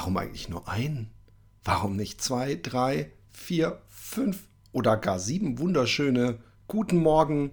Warum 0.00 0.16
eigentlich 0.16 0.48
nur 0.48 0.66
einen? 0.66 1.10
Warum 1.62 1.94
nicht 1.94 2.22
zwei, 2.22 2.54
drei, 2.54 3.12
vier, 3.32 3.82
fünf 3.86 4.44
oder 4.72 4.96
gar 4.96 5.18
sieben 5.18 5.58
wunderschöne 5.58 6.38
guten 6.68 6.96
Morgen, 6.96 7.52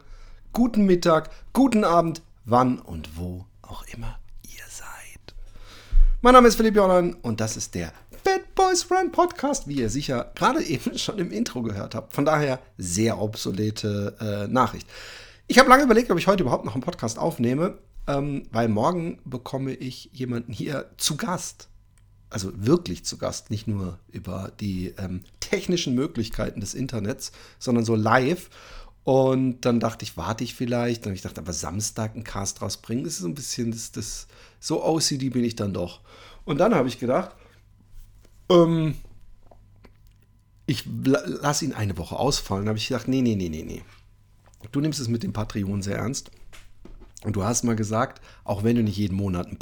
guten 0.54 0.86
Mittag, 0.86 1.30
guten 1.52 1.84
Abend, 1.84 2.22
wann 2.46 2.80
und 2.80 3.18
wo 3.18 3.44
auch 3.62 3.84
immer 3.94 4.18
ihr 4.44 4.64
seid. 4.70 5.36
Mein 6.22 6.36
Name 6.36 6.48
ist 6.48 6.56
Philipp 6.56 6.78
Jordan 6.78 7.16
und 7.16 7.42
das 7.42 7.58
ist 7.58 7.76
der 7.76 7.92
Bad 8.24 8.56
Boys 8.56 8.90
Run 8.90 9.12
Podcast, 9.12 9.68
wie 9.68 9.82
ihr 9.82 9.90
sicher 9.90 10.32
gerade 10.34 10.64
eben 10.64 10.98
schon 10.98 11.20
im 11.20 11.34
Intro 11.34 11.64
gehört 11.64 11.96
habt. 11.96 12.14
Von 12.14 12.24
daher 12.24 12.62
sehr 12.78 13.20
obsolete 13.20 14.16
äh, 14.22 14.48
Nachricht. 14.50 14.88
Ich 15.48 15.60
habe 15.60 15.68
lange 15.68 15.84
überlegt, 15.84 16.10
ob 16.12 16.18
ich 16.18 16.28
heute 16.28 16.44
überhaupt 16.44 16.64
noch 16.64 16.76
einen 16.76 16.82
Podcast 16.82 17.20
aufnehme, 17.20 17.78
ähm, 18.08 18.48
weil 18.54 18.70
morgen 18.70 19.20
bekomme 19.26 19.74
ich 19.74 20.12
jemanden 20.14 20.54
hier 20.54 20.90
zu 20.96 21.18
Gast 21.18 21.68
also 22.30 22.52
wirklich 22.56 23.06
zu 23.06 23.18
Gast, 23.18 23.50
nicht 23.50 23.68
nur 23.68 24.00
über 24.12 24.52
die 24.60 24.94
ähm, 24.98 25.22
technischen 25.40 25.96
Möglichkeiten 25.96 26.60
des 26.60 26.74
Internets, 26.74 27.32
sondern 27.60 27.86
so 27.86 27.96
live. 27.96 28.50
Und 29.04 29.62
dann 29.62 29.80
dachte 29.80 30.04
ich, 30.04 30.18
warte 30.18 30.44
ich 30.44 30.54
vielleicht. 30.54 31.06
Dann 31.06 31.12
habe 31.12 31.16
ich 31.16 31.22
gedacht, 31.22 31.40
aber 31.40 31.54
Samstag 31.54 32.16
einen 32.16 32.26
Cast 32.26 32.62
rausbringen, 32.62 33.06
das 33.06 33.14
ist 33.14 33.20
so 33.20 33.28
ein 33.28 33.36
bisschen, 33.36 33.72
das, 33.72 33.92
das, 33.92 34.28
so 34.60 34.84
OCD 34.84 35.30
bin 35.30 35.46
ich 35.46 35.56
dann 35.56 35.74
doch. 35.74 36.02
Und 36.44 36.58
dann 36.58 36.76
habe 36.76 36.90
ich 36.90 37.00
gedacht, 37.00 37.32
ähm, 38.50 38.96
ich 40.66 40.84
lasse 41.06 41.64
ihn 41.64 41.74
eine 41.74 41.98
Woche 41.98 42.18
ausfallen. 42.18 42.66
Dann 42.66 42.70
habe 42.70 42.80
ich 42.80 42.90
gedacht, 42.90 43.08
nee, 43.08 43.22
nee, 43.22 43.36
nee, 43.36 43.50
nee, 43.50 43.64
nee. 43.64 43.82
Du 44.74 44.82
nimmst 44.82 45.00
es 45.00 45.08
mit 45.08 45.24
dem 45.24 45.32
Patreon 45.32 45.82
sehr 45.82 45.98
ernst. 45.98 46.32
Und 47.24 47.36
du 47.38 47.44
hast 47.44 47.64
mal 47.64 47.76
gesagt, 47.76 48.22
auch 48.44 48.64
wenn 48.64 48.76
du 48.76 48.84
nicht 48.84 48.98
jeden 48.98 49.16
Monat 49.16 49.48
einen 49.48 49.58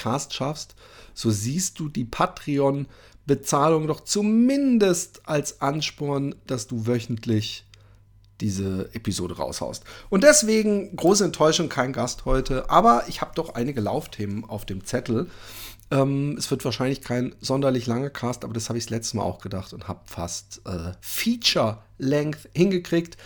Patreon-Cast 0.00 0.34
schaffst, 0.34 0.74
so 1.14 1.30
siehst 1.30 1.78
du 1.78 1.88
die 1.88 2.04
Patreon-Bezahlung 2.04 3.86
doch 3.86 4.00
zumindest 4.00 5.22
als 5.28 5.60
Ansporn, 5.60 6.34
dass 6.46 6.66
du 6.66 6.86
wöchentlich 6.86 7.64
diese 8.40 8.88
Episode 8.94 9.36
raushaust. 9.36 9.84
Und 10.08 10.24
deswegen 10.24 10.96
große 10.96 11.24
Enttäuschung, 11.24 11.68
kein 11.68 11.92
Gast 11.92 12.24
heute, 12.24 12.70
aber 12.70 13.04
ich 13.08 13.20
habe 13.20 13.32
doch 13.34 13.54
einige 13.54 13.82
Laufthemen 13.82 14.44
auf 14.44 14.64
dem 14.64 14.84
Zettel. 14.86 15.28
Ähm, 15.90 16.36
es 16.38 16.50
wird 16.50 16.64
wahrscheinlich 16.64 17.02
kein 17.02 17.34
sonderlich 17.40 17.86
langer 17.86 18.08
Cast, 18.08 18.44
aber 18.44 18.54
das 18.54 18.70
habe 18.70 18.78
ich 18.78 18.86
das 18.86 18.90
letzte 18.90 19.18
Mal 19.18 19.24
auch 19.24 19.40
gedacht 19.40 19.74
und 19.74 19.88
habe 19.88 20.00
fast 20.06 20.62
äh, 20.64 20.92
Feature-Length 21.02 22.48
hingekriegt. 22.54 23.18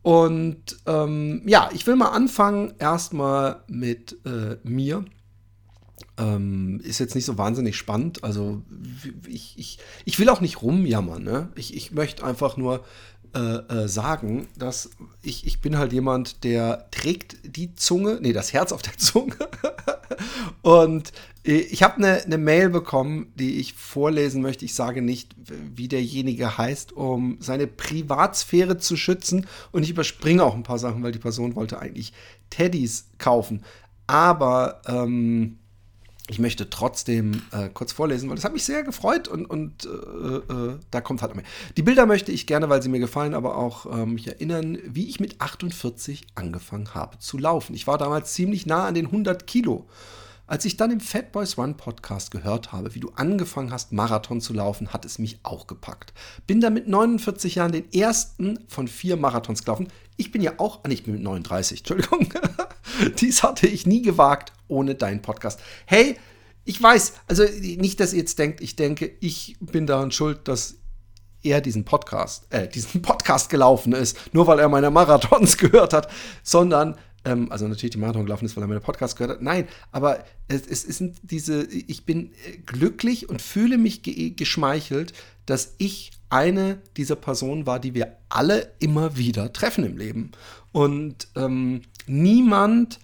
Und 0.00 0.76
ähm, 0.86 1.42
ja, 1.44 1.68
ich 1.74 1.86
will 1.86 1.96
mal 1.96 2.10
anfangen 2.10 2.74
erstmal 2.78 3.62
mit 3.66 4.18
äh, 4.24 4.56
mir. 4.62 5.04
Ähm, 6.16 6.80
ist 6.84 7.00
jetzt 7.00 7.16
nicht 7.16 7.24
so 7.24 7.38
wahnsinnig 7.38 7.76
spannend. 7.76 8.22
Also 8.22 8.62
ich, 9.26 9.54
ich, 9.58 9.78
ich 10.04 10.18
will 10.18 10.28
auch 10.28 10.40
nicht 10.40 10.62
rumjammern. 10.62 11.22
Ne? 11.22 11.48
Ich, 11.56 11.74
ich 11.76 11.90
möchte 11.90 12.24
einfach 12.24 12.56
nur 12.56 12.84
äh, 13.34 13.38
äh, 13.38 13.88
sagen, 13.88 14.46
dass 14.56 14.90
ich, 15.20 15.44
ich 15.44 15.60
bin 15.60 15.76
halt 15.76 15.92
jemand, 15.92 16.44
der 16.44 16.88
trägt 16.92 17.36
die 17.42 17.74
Zunge, 17.74 18.18
nee, 18.20 18.32
das 18.32 18.52
Herz 18.52 18.70
auf 18.70 18.80
der 18.80 18.96
Zunge. 18.96 19.34
Und 20.62 21.10
äh, 21.44 21.54
ich 21.54 21.82
habe 21.82 21.96
eine, 21.96 22.22
eine 22.22 22.38
Mail 22.38 22.70
bekommen, 22.70 23.32
die 23.34 23.58
ich 23.58 23.74
vorlesen 23.74 24.40
möchte. 24.40 24.64
Ich 24.64 24.74
sage 24.74 25.02
nicht, 25.02 25.34
wie 25.74 25.88
derjenige 25.88 26.58
heißt, 26.58 26.92
um 26.92 27.38
seine 27.40 27.66
Privatsphäre 27.66 28.78
zu 28.78 28.96
schützen. 28.96 29.48
Und 29.72 29.82
ich 29.82 29.90
überspringe 29.90 30.44
auch 30.44 30.54
ein 30.54 30.62
paar 30.62 30.78
Sachen, 30.78 31.02
weil 31.02 31.10
die 31.10 31.18
Person 31.18 31.56
wollte 31.56 31.80
eigentlich 31.80 32.12
Teddys 32.50 33.08
kaufen. 33.18 33.64
Aber 34.06 34.80
ähm, 34.86 35.58
ich 36.28 36.38
möchte 36.38 36.70
trotzdem 36.70 37.42
äh, 37.52 37.68
kurz 37.68 37.92
vorlesen, 37.92 38.28
weil 38.28 38.36
das 38.36 38.44
hat 38.44 38.54
mich 38.54 38.64
sehr 38.64 38.82
gefreut 38.82 39.28
und, 39.28 39.44
und 39.44 39.84
äh, 39.84 39.88
äh, 39.88 40.78
da 40.90 41.00
kommt 41.02 41.20
halt 41.20 41.34
mehr. 41.34 41.44
Die 41.76 41.82
Bilder 41.82 42.06
möchte 42.06 42.32
ich 42.32 42.46
gerne, 42.46 42.70
weil 42.70 42.80
sie 42.80 42.88
mir 42.88 42.98
gefallen, 42.98 43.34
aber 43.34 43.58
auch 43.58 43.84
äh, 43.86 44.06
mich 44.06 44.26
erinnern, 44.26 44.78
wie 44.86 45.08
ich 45.08 45.20
mit 45.20 45.40
48 45.42 46.26
angefangen 46.34 46.94
habe 46.94 47.18
zu 47.18 47.36
laufen. 47.36 47.74
Ich 47.74 47.86
war 47.86 47.98
damals 47.98 48.32
ziemlich 48.32 48.64
nah 48.64 48.86
an 48.86 48.94
den 48.94 49.06
100 49.06 49.46
Kilo. 49.46 49.86
Als 50.46 50.66
ich 50.66 50.76
dann 50.76 50.90
im 50.90 51.00
Fat 51.00 51.32
Boys 51.32 51.56
Run 51.56 51.78
Podcast 51.78 52.30
gehört 52.30 52.72
habe, 52.72 52.94
wie 52.94 53.00
du 53.00 53.10
angefangen 53.16 53.72
hast, 53.72 53.92
Marathon 53.92 54.42
zu 54.42 54.52
laufen, 54.52 54.92
hat 54.92 55.06
es 55.06 55.18
mich 55.18 55.38
auch 55.42 55.66
gepackt. 55.66 56.12
Bin 56.46 56.60
dann 56.60 56.74
mit 56.74 56.86
49 56.86 57.54
Jahren 57.54 57.72
den 57.72 57.90
ersten 57.94 58.58
von 58.68 58.86
vier 58.86 59.16
Marathons 59.16 59.64
gelaufen. 59.64 59.88
Ich 60.18 60.32
bin 60.32 60.42
ja 60.42 60.52
auch, 60.58 60.80
ah, 60.84 60.90
ich 60.90 61.04
bin 61.04 61.14
mit 61.14 61.22
39, 61.22 61.78
Entschuldigung. 61.78 62.28
Dies 63.20 63.42
hatte 63.42 63.66
ich 63.66 63.86
nie 63.86 64.02
gewagt 64.02 64.52
ohne 64.68 64.94
deinen 64.94 65.22
Podcast. 65.22 65.60
Hey, 65.86 66.18
ich 66.66 66.82
weiß, 66.82 67.14
also 67.26 67.44
nicht, 67.44 67.98
dass 68.00 68.12
ihr 68.12 68.20
jetzt 68.20 68.38
denkt, 68.38 68.60
ich 68.60 68.76
denke, 68.76 69.12
ich 69.20 69.56
bin 69.60 69.86
daran 69.86 70.10
schuld, 70.10 70.46
dass 70.46 70.76
er 71.42 71.62
diesen 71.62 71.86
Podcast, 71.86 72.46
äh, 72.50 72.68
diesen 72.68 73.00
Podcast 73.00 73.48
gelaufen 73.48 73.94
ist, 73.94 74.18
nur 74.34 74.46
weil 74.46 74.58
er 74.58 74.68
meine 74.68 74.90
Marathons 74.90 75.56
gehört 75.58 75.94
hat, 75.94 76.10
sondern, 76.42 76.96
ähm, 77.24 77.50
also 77.50 77.66
natürlich 77.68 77.92
die 77.92 77.98
Marathon 77.98 78.24
gelaufen 78.24 78.44
ist, 78.44 78.56
weil 78.56 78.64
er 78.64 78.68
meine 78.68 78.80
Podcast 78.80 79.16
gehört 79.16 79.36
hat. 79.36 79.42
Nein, 79.42 79.66
aber 79.92 80.24
es, 80.48 80.66
es 80.66 80.82
sind 80.82 81.18
diese, 81.22 81.64
ich 81.64 82.04
bin 82.04 82.32
äh, 82.46 82.58
glücklich 82.64 83.28
und 83.28 83.42
fühle 83.42 83.78
mich 83.78 84.02
ge 84.02 84.30
geschmeichelt, 84.30 85.12
dass 85.46 85.74
ich 85.78 86.12
eine 86.30 86.80
dieser 86.96 87.16
Personen 87.16 87.66
war, 87.66 87.78
die 87.78 87.94
wir 87.94 88.16
alle 88.28 88.72
immer 88.78 89.16
wieder 89.16 89.52
treffen 89.52 89.84
im 89.84 89.96
Leben. 89.96 90.32
Und 90.72 91.28
ähm, 91.36 91.82
niemand 92.06 92.98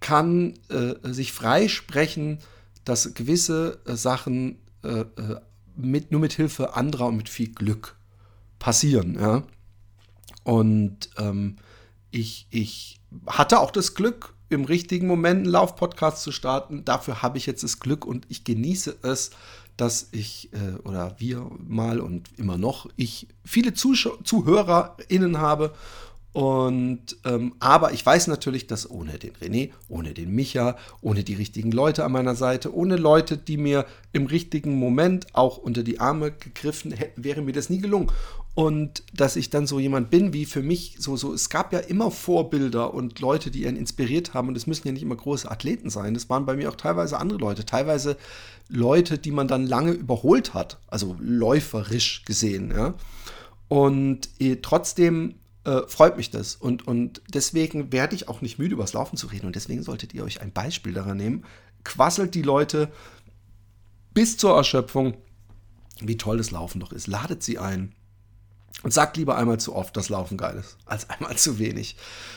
kann 0.00 0.54
äh, 0.68 0.94
sich 1.12 1.32
freisprechen, 1.32 2.38
dass 2.84 3.14
gewisse 3.14 3.80
äh, 3.84 3.96
Sachen 3.96 4.58
äh, 4.84 5.00
äh, 5.00 5.40
mit, 5.76 6.12
nur 6.12 6.20
mit 6.20 6.32
Hilfe 6.32 6.74
anderer 6.74 7.06
und 7.06 7.16
mit 7.16 7.28
viel 7.28 7.52
Glück 7.52 7.96
passieren. 8.58 9.18
Ja? 9.20 9.42
Und 10.44 11.10
ähm, 11.18 11.56
ich, 12.10 12.46
ich 12.50 12.97
hatte 13.26 13.60
auch 13.60 13.70
das 13.70 13.94
Glück, 13.94 14.34
im 14.50 14.64
richtigen 14.64 15.06
Moment 15.06 15.40
einen 15.40 15.52
Laufpodcast 15.52 16.22
zu 16.22 16.32
starten. 16.32 16.84
Dafür 16.84 17.22
habe 17.22 17.38
ich 17.38 17.46
jetzt 17.46 17.62
das 17.62 17.80
Glück 17.80 18.06
und 18.06 18.24
ich 18.28 18.44
genieße 18.44 18.96
es, 19.02 19.30
dass 19.76 20.08
ich 20.10 20.50
äh, 20.52 20.78
oder 20.84 21.14
wir 21.18 21.50
mal 21.58 22.00
und 22.00 22.30
immer 22.38 22.58
noch 22.58 22.88
ich 22.96 23.28
viele 23.44 23.74
Zuschau 23.74 24.16
ZuhörerInnen 24.24 25.38
habe 25.38 25.74
und 26.32 27.16
ähm, 27.24 27.54
aber 27.58 27.92
ich 27.92 28.04
weiß 28.04 28.26
natürlich, 28.26 28.66
dass 28.66 28.90
ohne 28.90 29.18
den 29.18 29.32
René, 29.32 29.70
ohne 29.88 30.12
den 30.12 30.30
Micha, 30.34 30.76
ohne 31.00 31.24
die 31.24 31.34
richtigen 31.34 31.72
Leute 31.72 32.04
an 32.04 32.12
meiner 32.12 32.34
Seite, 32.34 32.74
ohne 32.74 32.96
Leute, 32.96 33.38
die 33.38 33.56
mir 33.56 33.86
im 34.12 34.26
richtigen 34.26 34.78
Moment 34.78 35.34
auch 35.34 35.56
unter 35.56 35.82
die 35.82 36.00
Arme 36.00 36.30
gegriffen 36.30 36.92
hätten, 36.92 37.24
wäre 37.24 37.40
mir 37.40 37.52
das 37.52 37.70
nie 37.70 37.78
gelungen. 37.78 38.12
Und 38.54 39.04
dass 39.14 39.36
ich 39.36 39.50
dann 39.50 39.66
so 39.66 39.78
jemand 39.78 40.10
bin, 40.10 40.32
wie 40.32 40.44
für 40.44 40.62
mich 40.62 40.96
so, 40.98 41.16
so, 41.16 41.32
es 41.32 41.48
gab 41.48 41.72
ja 41.72 41.78
immer 41.78 42.10
Vorbilder 42.10 42.92
und 42.92 43.20
Leute, 43.20 43.50
die 43.50 43.64
ihn 43.64 43.76
inspiriert 43.76 44.34
haben. 44.34 44.48
Und 44.48 44.56
es 44.56 44.66
müssen 44.66 44.86
ja 44.86 44.92
nicht 44.92 45.02
immer 45.02 45.16
große 45.16 45.50
Athleten 45.50 45.90
sein. 45.90 46.12
Das 46.12 46.28
waren 46.28 46.44
bei 46.44 46.56
mir 46.56 46.68
auch 46.68 46.76
teilweise 46.76 47.18
andere 47.18 47.38
Leute, 47.38 47.64
teilweise 47.64 48.16
Leute, 48.68 49.16
die 49.16 49.30
man 49.30 49.48
dann 49.48 49.66
lange 49.66 49.92
überholt 49.92 50.54
hat, 50.54 50.78
also 50.88 51.16
läuferisch 51.20 52.24
gesehen. 52.24 52.72
Ja. 52.76 52.94
Und 53.68 54.28
eh, 54.40 54.56
trotzdem 54.56 55.36
äh, 55.68 55.86
freut 55.86 56.16
mich 56.16 56.30
das. 56.30 56.56
Und, 56.56 56.86
und 56.88 57.20
deswegen 57.28 57.92
werde 57.92 58.14
ich 58.14 58.28
auch 58.28 58.40
nicht 58.40 58.58
müde, 58.58 58.74
über 58.74 58.84
das 58.84 58.94
Laufen 58.94 59.16
zu 59.16 59.26
reden. 59.26 59.46
Und 59.46 59.54
deswegen 59.54 59.82
solltet 59.82 60.14
ihr 60.14 60.24
euch 60.24 60.40
ein 60.40 60.52
Beispiel 60.52 60.94
daran 60.94 61.18
nehmen. 61.18 61.44
Quasselt 61.84 62.34
die 62.34 62.42
Leute 62.42 62.90
bis 64.14 64.38
zur 64.38 64.56
Erschöpfung, 64.56 65.14
wie 66.00 66.16
toll 66.16 66.38
das 66.38 66.50
Laufen 66.50 66.80
doch 66.80 66.92
ist. 66.92 67.06
Ladet 67.06 67.42
sie 67.42 67.58
ein. 67.58 67.94
Und 68.84 68.92
sagt 68.92 69.16
lieber 69.16 69.36
einmal 69.36 69.58
zu 69.58 69.74
oft, 69.74 69.96
dass 69.96 70.08
Laufen 70.08 70.36
geil 70.36 70.56
ist, 70.56 70.76
als 70.86 71.10
einmal 71.10 71.36
zu 71.36 71.58
wenig. 71.58 71.96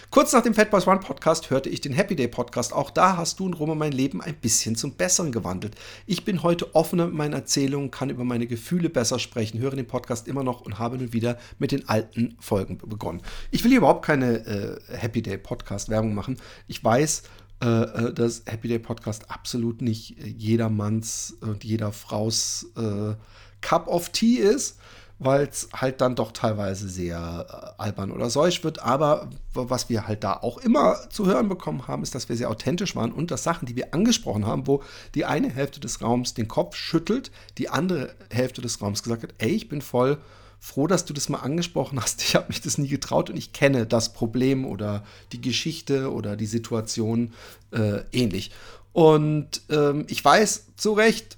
Kurz 0.09 0.33
nach 0.33 0.41
dem 0.41 0.55
Fat 0.55 0.71
Boys 0.71 0.87
One 0.87 0.99
Podcast 0.99 1.51
hörte 1.51 1.69
ich 1.69 1.81
den 1.81 1.93
Happy 1.93 2.15
Day 2.15 2.27
Podcast. 2.27 2.73
Auch 2.73 2.89
da 2.89 3.15
hast 3.15 3.39
du 3.39 3.45
und 3.45 3.53
Roma 3.53 3.75
mein 3.75 3.91
Leben 3.91 4.21
ein 4.21 4.33
bisschen 4.33 4.75
zum 4.75 4.93
Besseren 4.95 5.31
gewandelt. 5.31 5.75
Ich 6.07 6.25
bin 6.25 6.41
heute 6.41 6.73
offener 6.73 7.05
mit 7.05 7.15
meinen 7.15 7.33
Erzählungen, 7.33 7.91
kann 7.91 8.09
über 8.09 8.23
meine 8.23 8.47
Gefühle 8.47 8.89
besser 8.89 9.19
sprechen, 9.19 9.59
höre 9.59 9.75
den 9.75 9.87
Podcast 9.87 10.27
immer 10.27 10.43
noch 10.43 10.61
und 10.61 10.79
habe 10.79 10.97
nun 10.97 11.13
wieder 11.13 11.37
mit 11.59 11.71
den 11.71 11.87
alten 11.87 12.35
Folgen 12.39 12.79
begonnen. 12.79 13.21
Ich 13.51 13.63
will 13.63 13.69
hier 13.69 13.77
überhaupt 13.77 14.03
keine 14.03 14.45
äh, 14.45 14.79
Happy 14.97 15.21
Day 15.21 15.37
Podcast 15.37 15.89
Werbung 15.89 16.15
machen. 16.15 16.37
Ich 16.67 16.83
weiß, 16.83 17.21
äh, 17.61 17.67
äh, 17.67 18.13
dass 18.13 18.41
Happy 18.47 18.67
Day 18.67 18.79
Podcast 18.79 19.29
absolut 19.29 19.83
nicht 19.83 20.17
jedermanns 20.17 21.37
und 21.41 21.63
jeder 21.63 21.91
Fraus 21.91 22.65
äh, 22.75 23.13
Cup 23.61 23.87
of 23.87 24.09
Tea 24.09 24.37
ist 24.37 24.79
weil 25.23 25.47
es 25.47 25.69
halt 25.71 26.01
dann 26.01 26.15
doch 26.15 26.31
teilweise 26.31 26.89
sehr 26.89 27.75
äh, 27.77 27.81
albern 27.81 28.11
oder 28.11 28.31
seuch 28.31 28.63
wird. 28.63 28.81
Aber 28.81 29.29
was 29.53 29.87
wir 29.87 30.07
halt 30.07 30.23
da 30.23 30.33
auch 30.33 30.57
immer 30.57 30.97
zu 31.11 31.27
hören 31.27 31.47
bekommen 31.47 31.87
haben, 31.87 32.01
ist, 32.01 32.15
dass 32.15 32.27
wir 32.27 32.35
sehr 32.35 32.49
authentisch 32.49 32.95
waren 32.95 33.11
und 33.11 33.29
dass 33.29 33.43
Sachen, 33.43 33.67
die 33.67 33.75
wir 33.75 33.93
angesprochen 33.93 34.47
haben, 34.47 34.65
wo 34.65 34.81
die 35.13 35.25
eine 35.25 35.51
Hälfte 35.51 35.79
des 35.79 36.01
Raums 36.01 36.33
den 36.33 36.47
Kopf 36.47 36.75
schüttelt, 36.75 37.29
die 37.59 37.69
andere 37.69 38.15
Hälfte 38.31 38.61
des 38.61 38.81
Raums 38.81 39.03
gesagt 39.03 39.21
hat, 39.21 39.33
ey, 39.37 39.51
ich 39.51 39.69
bin 39.69 39.81
voll 39.81 40.17
froh, 40.59 40.87
dass 40.87 41.05
du 41.05 41.13
das 41.13 41.29
mal 41.29 41.39
angesprochen 41.39 42.01
hast. 42.01 42.23
Ich 42.23 42.35
habe 42.35 42.47
mich 42.47 42.61
das 42.61 42.79
nie 42.79 42.87
getraut 42.87 43.29
und 43.29 43.37
ich 43.37 43.53
kenne 43.53 43.85
das 43.85 44.13
Problem 44.13 44.65
oder 44.65 45.03
die 45.33 45.41
Geschichte 45.41 46.11
oder 46.11 46.35
die 46.35 46.47
Situation 46.47 47.33
äh, 47.71 47.99
ähnlich. 48.11 48.51
Und 48.91 49.61
ähm, 49.69 50.05
ich 50.09 50.25
weiß 50.25 50.65
zu 50.77 50.93
Recht, 50.93 51.37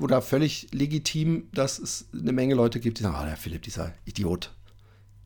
oder 0.00 0.22
völlig 0.22 0.68
legitim, 0.72 1.48
dass 1.52 1.78
es 1.78 2.06
eine 2.12 2.32
Menge 2.32 2.54
Leute 2.54 2.80
gibt, 2.80 2.98
die 2.98 3.02
sagen, 3.02 3.16
oh, 3.20 3.24
der 3.24 3.36
Philipp, 3.36 3.62
dieser 3.62 3.94
Idiot. 4.04 4.54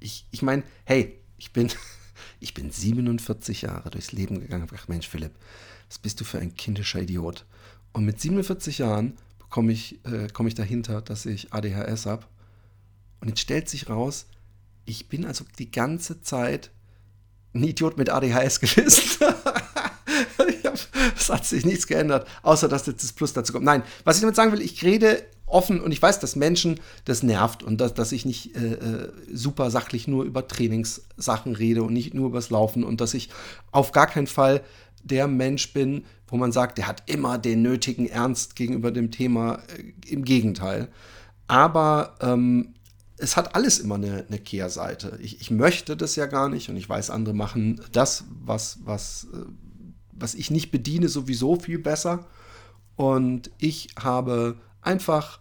Ich, 0.00 0.26
ich 0.30 0.42
meine, 0.42 0.62
hey, 0.84 1.18
ich 1.36 1.52
bin, 1.52 1.70
ich 2.40 2.54
bin 2.54 2.70
47 2.70 3.62
Jahre 3.62 3.90
durchs 3.90 4.12
Leben 4.12 4.40
gegangen. 4.40 4.66
Ach 4.74 4.88
Mensch, 4.88 5.08
Philipp, 5.08 5.32
was 5.88 5.98
bist 5.98 6.20
du 6.20 6.24
für 6.24 6.38
ein 6.38 6.54
kindischer 6.54 7.00
Idiot? 7.00 7.44
Und 7.92 8.04
mit 8.04 8.20
47 8.20 8.78
Jahren 8.78 9.18
komme 9.50 9.72
ich, 9.72 10.04
äh, 10.06 10.28
komm 10.32 10.46
ich 10.46 10.54
dahinter, 10.54 11.02
dass 11.02 11.26
ich 11.26 11.52
ADHS 11.52 12.06
habe. 12.06 12.26
Und 13.20 13.28
jetzt 13.28 13.40
stellt 13.40 13.68
sich 13.68 13.88
raus, 13.88 14.26
ich 14.84 15.08
bin 15.08 15.26
also 15.26 15.44
die 15.58 15.70
ganze 15.70 16.22
Zeit 16.22 16.70
ein 17.54 17.62
Idiot 17.64 17.98
mit 17.98 18.08
ADHS 18.10 18.60
gewesen. 18.60 19.31
Es 21.22 21.30
hat 21.30 21.44
sich 21.44 21.64
nichts 21.64 21.86
geändert, 21.86 22.26
außer 22.42 22.68
dass 22.68 22.86
jetzt 22.86 23.02
das 23.02 23.12
Plus 23.12 23.32
dazu 23.32 23.52
kommt. 23.52 23.64
Nein, 23.64 23.82
was 24.04 24.16
ich 24.16 24.22
damit 24.22 24.36
sagen 24.36 24.52
will, 24.52 24.60
ich 24.60 24.82
rede 24.82 25.24
offen 25.46 25.80
und 25.80 25.92
ich 25.92 26.00
weiß, 26.00 26.18
dass 26.20 26.34
Menschen 26.34 26.80
das 27.04 27.22
nervt 27.22 27.62
und 27.62 27.80
dass, 27.80 27.94
dass 27.94 28.12
ich 28.12 28.24
nicht 28.24 28.56
äh, 28.56 28.74
äh, 28.74 29.12
super 29.32 29.70
sachlich 29.70 30.08
nur 30.08 30.24
über 30.24 30.48
Trainingssachen 30.48 31.54
rede 31.54 31.82
und 31.82 31.92
nicht 31.92 32.14
nur 32.14 32.28
übers 32.28 32.50
Laufen 32.50 32.84
und 32.84 33.00
dass 33.00 33.14
ich 33.14 33.28
auf 33.70 33.92
gar 33.92 34.06
keinen 34.06 34.26
Fall 34.26 34.62
der 35.04 35.28
Mensch 35.28 35.72
bin, 35.72 36.04
wo 36.26 36.36
man 36.36 36.52
sagt, 36.52 36.78
der 36.78 36.86
hat 36.86 37.02
immer 37.06 37.36
den 37.38 37.60
nötigen 37.60 38.06
Ernst 38.06 38.56
gegenüber 38.56 38.90
dem 38.90 39.10
Thema. 39.10 39.58
Äh, 39.76 40.10
Im 40.10 40.24
Gegenteil. 40.24 40.88
Aber 41.46 42.16
ähm, 42.20 42.74
es 43.18 43.36
hat 43.36 43.54
alles 43.54 43.78
immer 43.78 43.96
eine, 43.96 44.24
eine 44.26 44.38
Kehrseite. 44.38 45.18
Ich, 45.20 45.40
ich, 45.40 45.50
möchte 45.50 45.96
das 45.96 46.16
ja 46.16 46.26
gar 46.26 46.48
nicht 46.48 46.70
und 46.70 46.76
ich 46.76 46.88
weiß, 46.88 47.10
andere 47.10 47.34
machen 47.34 47.80
das, 47.92 48.24
was, 48.42 48.78
was 48.84 49.28
äh, 49.32 49.44
was 50.22 50.34
ich 50.34 50.50
nicht 50.50 50.70
bediene, 50.70 51.08
sowieso 51.08 51.56
viel 51.56 51.78
besser. 51.78 52.26
Und 52.96 53.50
ich 53.58 53.88
habe 53.98 54.56
einfach 54.80 55.40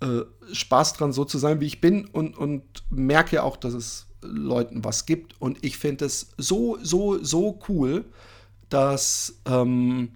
äh, 0.00 0.22
Spaß 0.52 0.94
dran, 0.94 1.12
so 1.12 1.24
zu 1.24 1.38
sein, 1.38 1.60
wie 1.60 1.66
ich 1.66 1.80
bin 1.80 2.06
und, 2.06 2.36
und 2.36 2.62
merke 2.90 3.42
auch, 3.42 3.56
dass 3.56 3.74
es 3.74 4.06
Leuten 4.20 4.84
was 4.84 5.06
gibt. 5.06 5.40
Und 5.40 5.64
ich 5.64 5.78
finde 5.78 6.04
es 6.06 6.30
so, 6.36 6.78
so, 6.82 7.22
so 7.22 7.60
cool, 7.68 8.04
dass 8.68 9.40
ähm, 9.46 10.10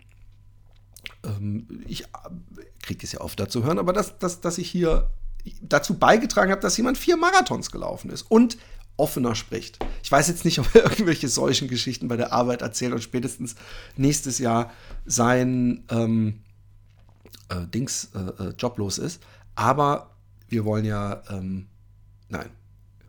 ähm, 1.25 1.85
ich 1.87 2.05
kriege 2.83 3.05
es 3.05 3.13
ja 3.13 3.21
oft 3.21 3.39
dazu 3.39 3.63
hören, 3.65 3.79
aber 3.79 3.93
dass, 3.93 4.19
dass, 4.19 4.41
dass 4.41 4.59
ich 4.59 4.69
hier 4.69 5.11
dazu 5.61 5.99
beigetragen 5.99 6.51
habe, 6.51 6.61
dass 6.61 6.77
jemand 6.77 6.99
vier 6.99 7.17
Marathons 7.17 7.71
gelaufen 7.71 8.11
ist. 8.11 8.23
Und 8.23 8.57
offener 9.03 9.35
spricht. 9.35 9.79
Ich 10.03 10.11
weiß 10.11 10.29
jetzt 10.29 10.45
nicht, 10.45 10.59
ob 10.61 10.75
er 10.75 10.85
irgendwelche 10.85 11.29
solchen 11.29 11.69
Geschichten 11.69 12.09
bei 12.09 12.17
der 12.17 12.33
Arbeit 12.33 12.63
erzählt 12.63 12.93
und 12.93 13.03
spätestens 13.03 13.57
nächstes 13.97 14.39
Jahr 14.39 14.71
sein 15.05 15.85
ähm, 15.91 16.41
äh, 17.49 17.67
Dings 17.67 18.11
äh, 18.15 18.43
äh, 18.43 18.55
joblos 18.57 18.99
ist. 18.99 19.21
Aber 19.57 20.15
wir 20.49 20.65
wollen 20.65 20.85
ja, 20.85 21.23
ähm, 21.31 21.67
nein, 22.29 22.49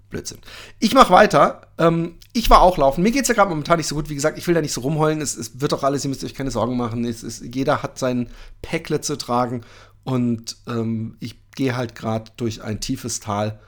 Blödsinn. 0.09 0.39
Ich 0.79 0.93
mache 0.93 1.13
weiter. 1.13 1.67
Ähm, 1.77 2.15
ich 2.33 2.49
war 2.49 2.61
auch 2.61 2.77
laufen. 2.77 3.03
Mir 3.03 3.11
geht 3.11 3.23
es 3.23 3.27
ja 3.27 3.35
gerade 3.35 3.49
momentan 3.49 3.77
nicht 3.77 3.87
so 3.87 3.95
gut. 3.95 4.09
Wie 4.09 4.15
gesagt, 4.15 4.37
ich 4.37 4.47
will 4.47 4.55
da 4.55 4.61
nicht 4.61 4.73
so 4.73 4.81
rumheulen. 4.81 5.21
Es, 5.21 5.37
es 5.37 5.61
wird 5.61 5.71
doch 5.71 5.83
alles, 5.83 6.03
ihr 6.03 6.09
müsst 6.09 6.23
euch 6.23 6.33
keine 6.33 6.51
Sorgen 6.51 6.75
machen. 6.75 7.05
Es 7.05 7.23
ist, 7.23 7.43
jeder 7.55 7.83
hat 7.83 7.99
sein 7.99 8.29
Päckle 8.61 9.01
zu 9.01 9.17
tragen. 9.17 9.61
Und 10.03 10.57
ähm, 10.67 11.17
ich 11.19 11.35
gehe 11.51 11.75
halt 11.75 11.95
gerade 11.95 12.31
durch 12.35 12.63
ein 12.63 12.79
tiefes 12.79 13.19
Tal 13.19 13.59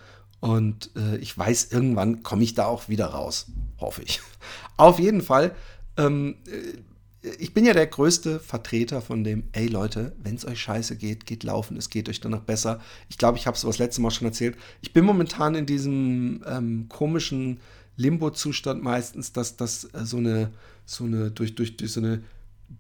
und 0.46 0.92
äh, 0.96 1.18
ich 1.18 1.36
weiß, 1.36 1.72
irgendwann 1.72 2.22
komme 2.22 2.44
ich 2.44 2.54
da 2.54 2.68
auch 2.68 2.88
wieder 2.88 3.08
raus. 3.08 3.48
Hoffe 3.80 4.04
ich. 4.04 4.22
Auf 4.78 5.00
jeden 5.00 5.22
Fall. 5.22 5.56
Ähm, 5.98 6.36
äh, 6.46 7.30
ich 7.40 7.56
bin 7.56 7.66
ja 7.66 7.74
der 7.74 7.88
größte 7.88 8.40
Vertreter 8.40 9.02
von 9.02 9.24
dem, 9.24 9.46
ey 9.54 9.66
Leute, 9.66 10.16
wenn 10.22 10.36
es 10.36 10.46
euch 10.46 10.60
scheiße 10.60 10.98
geht, 10.98 11.26
geht 11.26 11.44
laufen, 11.44 11.78
es 11.78 11.90
geht 11.90 12.08
euch 12.10 12.20
danach 12.20 12.42
besser. 12.42 12.80
Ich 13.10 13.18
glaube, 13.18 13.40
ich 13.40 13.48
habe 13.48 13.56
es 13.56 13.64
das 13.64 13.80
letzte 13.80 14.02
Mal 14.02 14.12
schon 14.12 14.28
erzählt. 14.28 14.56
Ich 14.82 14.94
bin 14.94 15.04
momentan 15.04 15.56
in 15.56 15.66
diesem 15.66 16.44
ähm, 16.46 16.90
komischen 16.90 17.60
Limbo-Zustand 17.98 18.84
meistens, 18.84 19.34
dass 19.34 19.58
das 19.58 19.86
äh, 19.96 20.06
so 20.06 20.18
eine, 20.18 20.52
so 20.86 21.06
eine, 21.06 21.32
durch, 21.32 21.56
durch, 21.56 21.76
durch 21.76 21.92
so 21.92 22.02
eine 22.02 22.22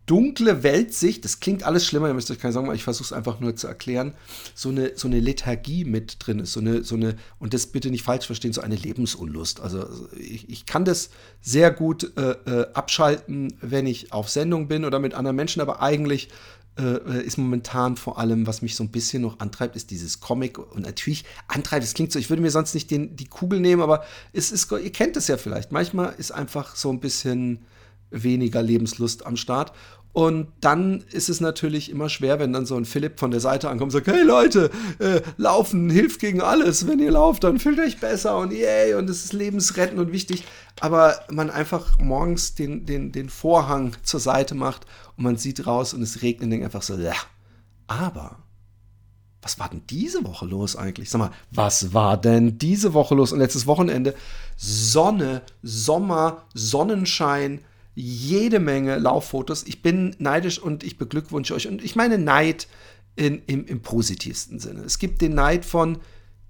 dunkle 0.06 0.63
Weltsicht, 0.63 1.25
das 1.25 1.39
klingt 1.39 1.63
alles 1.63 1.86
schlimmer, 1.86 2.07
ihr 2.07 2.13
müsst 2.13 2.30
euch 2.31 2.39
keine 2.39 2.53
Sorgen 2.53 2.68
machen, 2.68 2.75
ich 2.75 2.83
versuche 2.83 3.06
es 3.06 3.13
einfach 3.13 3.39
nur 3.39 3.56
zu 3.56 3.68
erklären, 3.68 4.13
so 4.53 4.69
eine, 4.69 4.94
so 4.95 5.07
eine 5.07 5.19
Lethargie 5.19 5.86
mit 5.86 6.18
drin 6.19 6.39
ist, 6.39 6.53
so 6.53 6.59
eine, 6.59 6.83
so 6.83 6.95
eine, 6.95 7.15
und 7.39 7.53
das 7.53 7.68
bitte 7.68 7.89
nicht 7.89 8.03
falsch 8.03 8.25
verstehen, 8.25 8.53
so 8.53 8.62
eine 8.62 8.75
Lebensunlust. 8.75 9.62
Also 9.62 9.88
ich, 10.18 10.50
ich 10.50 10.65
kann 10.65 10.86
das 10.86 11.09
sehr 11.42 11.71
gut 11.71 12.12
äh, 12.18 12.31
äh, 12.31 12.74
abschalten, 12.74 13.57
wenn 13.62 13.88
ich 13.88 14.12
auf 14.13 14.30
Sendung 14.30 14.68
bin 14.68 14.86
oder 14.86 15.00
mit 15.00 15.13
anderen 15.13 15.36
Menschen, 15.36 15.62
aber 15.62 15.81
eigentlich 15.81 16.30
äh, 16.77 17.24
ist 17.24 17.38
momentan 17.38 17.95
vor 17.95 18.19
allem, 18.19 18.48
was 18.48 18.62
mich 18.62 18.75
so 18.75 18.83
ein 18.83 18.91
bisschen 18.91 19.21
noch 19.21 19.39
antreibt, 19.39 19.75
ist 19.75 19.91
dieses 19.91 20.19
Comic 20.19 20.57
und 20.57 20.86
natürlich 20.86 21.25
antreibt, 21.48 21.83
es 21.83 21.94
klingt 21.94 22.12
so, 22.12 22.19
ich 22.19 22.30
würde 22.30 22.41
mir 22.41 22.51
sonst 22.51 22.74
nicht 22.74 22.91
den, 22.91 23.15
die 23.15 23.27
Kugel 23.27 23.59
nehmen, 23.59 23.81
aber 23.81 24.03
es 24.33 24.51
ist, 24.51 24.71
ihr 24.71 24.91
kennt 24.91 25.15
es 25.18 25.27
ja 25.27 25.38
vielleicht, 25.38 25.71
manchmal 25.71 26.13
ist 26.18 26.31
einfach 26.31 26.75
so 26.75 26.91
ein 26.91 27.00
bisschen 27.00 27.65
weniger 28.12 28.62
Lebenslust 28.62 29.25
am 29.25 29.38
Start. 29.38 29.74
Und 30.16 30.48
dann 30.62 31.03
ist 31.12 31.27
es 31.27 31.41
natürlich 31.41 31.91
immer 31.91 32.08
schwer, 32.08 32.39
wenn 32.39 32.53
dann 32.53 32.65
so 32.65 32.77
ein 32.77 32.86
Philipp 32.86 33.20
von 33.20 33.32
der 33.32 33.41
Seite 33.41 33.68
ankommt 33.68 33.94
und 33.94 34.06
sagt, 34.06 34.08
hey 34.08 34.24
Leute, 34.24 34.72
äh, 35.00 35.20
Laufen 35.36 35.89
hilft 35.89 36.22
gegen 36.22 36.39
alles. 36.39 36.88
Wenn 36.88 37.00
ihr 37.00 37.12
lauft, 37.12 37.44
dann 37.44 37.60
fühlt 37.60 37.79
euch 37.79 38.00
besser 38.00 38.38
und 38.38 38.53
yay, 38.53 38.94
und 38.94 39.10
es 39.10 39.25
ist 39.25 39.34
lebensrettend 39.34 40.00
und 40.00 40.13
wichtig. 40.13 40.46
Aber 40.79 41.20
man 41.29 41.50
einfach 41.50 42.00
morgens 42.00 42.56
den, 42.56 42.86
den, 42.86 43.12
den 43.12 43.27
Vorhang 43.27 43.91
zur 44.03 44.22
Seite 44.22 44.56
macht 44.56 44.86
und 45.18 45.25
man 45.25 45.36
sieht 45.36 45.68
raus 45.68 45.94
und 45.94 46.01
es 46.01 46.22
regnet 46.22 46.46
und 46.46 46.51
denkt 46.51 46.65
einfach 46.65 46.82
so, 46.82 46.96
ja. 46.96 47.15
Aber 47.88 48.38
was 49.41 49.60
war 49.60 49.68
denn 49.68 49.84
diese 49.89 50.25
Woche 50.25 50.46
los 50.46 50.77
eigentlich? 50.77 51.10
Sag 51.10 51.20
mal, 51.20 51.32
was 51.51 51.94
war 51.94 52.15
denn 52.15 52.58
diese 52.58 52.94
Woche 52.94 53.15
los? 53.15 53.34
Und 53.34 53.39
letztes 53.39 53.68
Wochenende 53.68 54.15
Sonne, 54.56 55.41
Sommer, 55.62 56.44
Sonnenschein, 56.53 57.60
jede 57.96 58.60
Menge 58.60 58.98
Lauffotos. 58.98 59.64
Ich 59.64 59.82
bin 59.82 60.16
neidisch 60.20 60.60
und 60.60 60.84
ich 60.84 60.98
beglückwünsche 60.98 61.56
euch. 61.56 61.68
Und 61.68 61.84
ich 61.84 61.96
meine 61.96 62.18
Neid 62.18 62.68
in, 63.16 63.42
im, 63.48 63.66
im 63.66 63.82
positivsten 63.82 64.60
Sinne. 64.60 64.82
Es 64.82 65.00
gibt 65.00 65.22
den 65.22 65.34
Neid 65.34 65.66
von, 65.66 66.00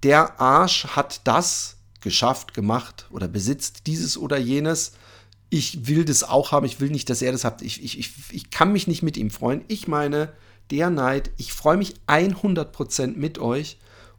der 0.02 0.40
Arsch 0.40 0.88
hat 0.88 1.20
das 1.24 1.76
geschafft, 2.00 2.54
gemacht 2.54 3.06
oder 3.10 3.28
besitzt 3.28 3.86
dieses 3.86 4.18
oder 4.18 4.36
jenes. 4.36 4.92
Ich 5.48 5.86
will 5.86 6.04
das 6.04 6.24
auch 6.24 6.52
haben. 6.52 6.66
Ich 6.66 6.80
will 6.80 6.90
nicht, 6.90 7.08
dass 7.08 7.22
er 7.22 7.32
das 7.32 7.44
hat. 7.44 7.62
Ich, 7.62 7.82
ich, 7.82 7.98
ich, 7.98 8.12
ich 8.32 8.50
kann 8.50 8.72
mich 8.72 8.88
nicht 8.88 9.02
mit 9.02 9.16
ihm 9.16 9.30
freuen. 9.30 9.64
Ich 9.68 9.88
meine, 9.88 10.32
der 10.70 10.90
Neid, 10.90 11.30
ich 11.36 11.52
freue 11.52 11.76
mich 11.76 11.94
100% 12.08 13.16
mit 13.16 13.38
euch 13.38 13.78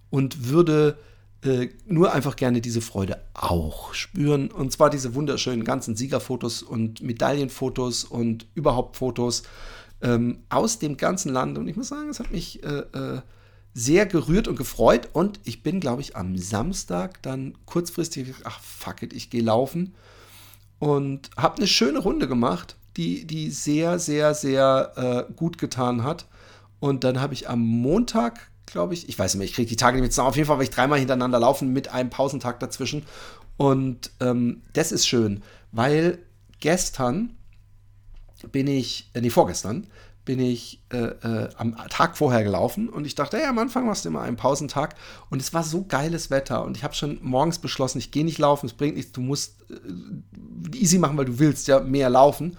und 0.10 0.48
würde 0.48 0.98
äh, 1.44 1.70
nur 1.86 2.14
einfach 2.14 2.36
gerne 2.36 2.62
diese 2.62 2.82
Freude 2.82 3.22
auch 3.34 3.94
spüren. 3.94 4.50
Und 4.50 4.72
zwar 4.72 4.90
diese 4.90 5.14
wunderschönen 5.16 5.64
ganzen 5.64 5.96
Siegerfotos 5.96 6.64
und 6.64 7.02
Medaillenfotos 7.02 8.04
und 8.04 8.48
überhaupt 8.56 8.98
Fotos 8.98 9.44
ähm, 10.02 10.40
aus 10.50 10.80
dem 10.80 10.98
ganzen 10.98 11.32
Land. 11.32 11.58
Und 11.58 11.68
ich 11.68 11.76
muss 11.76 11.90
sagen, 11.90 12.10
es 12.10 12.20
hat 12.20 12.32
mich 12.32 12.64
äh, 12.64 12.80
äh, 12.80 13.22
sehr 13.74 14.08
gerührt 14.08 14.48
und 14.48 14.56
gefreut. 14.56 15.10
Und 15.14 15.40
ich 15.44 15.62
bin, 15.62 15.80
glaube 15.80 16.02
ich, 16.02 16.16
am 16.16 16.38
Samstag 16.38 17.22
dann 17.22 17.54
kurzfristig, 17.66 18.34
ach 18.44 18.60
fuck 18.60 19.04
it, 19.04 19.14
ich 19.14 19.30
gehe 19.30 19.44
laufen. 19.44 19.94
Und 20.80 21.30
habe 21.38 21.58
eine 21.58 21.68
schöne 21.68 22.00
Runde 22.00 22.28
gemacht, 22.28 22.76
die, 22.98 23.26
die 23.26 23.52
sehr, 23.52 24.00
sehr, 24.00 24.34
sehr 24.34 25.28
äh, 25.30 25.34
gut 25.34 25.60
getan 25.60 26.04
hat. 26.04 26.26
Und 26.80 27.04
dann 27.04 27.22
habe 27.22 27.34
ich 27.34 27.50
am 27.50 27.60
Montag 27.60 28.52
glaube 28.68 28.94
ich. 28.94 29.10
Ich 29.10 29.18
weiß 29.18 29.34
nicht 29.34 29.40
mehr, 29.40 29.46
ich 29.46 29.54
kriege 29.54 29.70
die 29.70 29.76
Tage 29.76 30.00
nicht 30.00 30.16
mehr. 30.16 30.26
Auf 30.26 30.36
jeden 30.36 30.48
Fall, 30.48 30.58
weil 30.58 30.66
ich 30.66 30.70
dreimal 30.70 31.00
hintereinander 31.00 31.40
laufen 31.40 31.74
mit 31.74 31.90
einem 31.90 32.10
Pausentag 32.10 32.60
dazwischen. 32.60 33.04
Und 33.58 34.12
ähm, 34.20 34.62
das 34.74 34.92
ist 34.92 35.08
schön, 35.08 35.42
weil 35.72 36.20
gestern 36.60 37.36
bin 38.52 38.68
ich, 38.68 39.10
äh, 39.14 39.22
nee, 39.22 39.32
vorgestern 39.32 39.88
bin 40.26 40.40
ich 40.40 40.84
äh, 40.92 40.98
äh, 40.98 41.50
am 41.58 41.76
Tag 41.90 42.18
vorher 42.18 42.44
gelaufen 42.44 42.90
und 42.90 43.08
ich 43.08 43.16
dachte, 43.16 43.38
hey, 43.38 43.46
am 43.46 43.58
Anfang 43.60 43.86
machst 43.86 44.04
du 44.04 44.10
immer 44.10 44.22
einen 44.22 44.36
Pausentag 44.36 44.96
und 45.30 45.42
es 45.42 45.54
war 45.54 45.64
so 45.64 45.86
geiles 45.86 46.30
Wetter 46.30 46.66
und 46.66 46.76
ich 46.76 46.84
habe 46.84 46.94
schon 46.94 47.18
morgens 47.22 47.60
beschlossen, 47.60 48.00
ich 48.00 48.12
gehe 48.12 48.26
nicht 48.26 48.38
laufen, 48.38 48.66
es 48.66 48.74
bringt 48.74 48.98
nichts, 48.98 49.14
du 49.14 49.22
musst 49.22 49.56
äh, 49.72 50.78
easy 50.78 51.00
machen, 51.00 51.18
weil 51.18 51.26
du 51.26 51.40
willst 51.40 51.70
ja 51.70 51.80
mehr 51.80 52.10
laufen. 52.10 52.58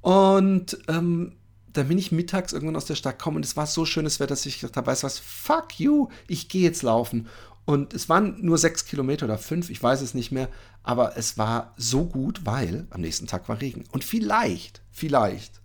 Und 0.00 0.78
ähm, 0.88 1.32
dann 1.72 1.88
bin 1.88 1.98
ich 1.98 2.12
mittags 2.12 2.52
irgendwann 2.52 2.76
aus 2.76 2.84
der 2.84 2.94
Stadt 2.94 3.18
gekommen 3.18 3.38
und 3.38 3.44
es 3.44 3.56
war 3.56 3.66
so 3.66 3.84
schönes 3.84 4.20
Wetter, 4.20 4.28
dass 4.28 4.46
ich 4.46 4.60
gedacht 4.60 4.76
habe, 4.76 4.88
weißt 4.88 5.02
du 5.02 5.06
was, 5.06 5.18
fuck 5.18 5.78
you, 5.78 6.08
ich 6.28 6.48
gehe 6.48 6.62
jetzt 6.62 6.82
laufen. 6.82 7.28
Und 7.64 7.94
es 7.94 8.08
waren 8.08 8.44
nur 8.44 8.58
sechs 8.58 8.84
Kilometer 8.84 9.26
oder 9.26 9.38
fünf, 9.38 9.70
ich 9.70 9.82
weiß 9.82 10.00
es 10.02 10.14
nicht 10.14 10.32
mehr, 10.32 10.48
aber 10.82 11.16
es 11.16 11.38
war 11.38 11.72
so 11.76 12.04
gut, 12.04 12.44
weil 12.44 12.86
am 12.90 13.00
nächsten 13.00 13.26
Tag 13.26 13.48
war 13.48 13.60
Regen. 13.60 13.84
Und 13.92 14.04
vielleicht, 14.04 14.82
vielleicht 14.90 15.60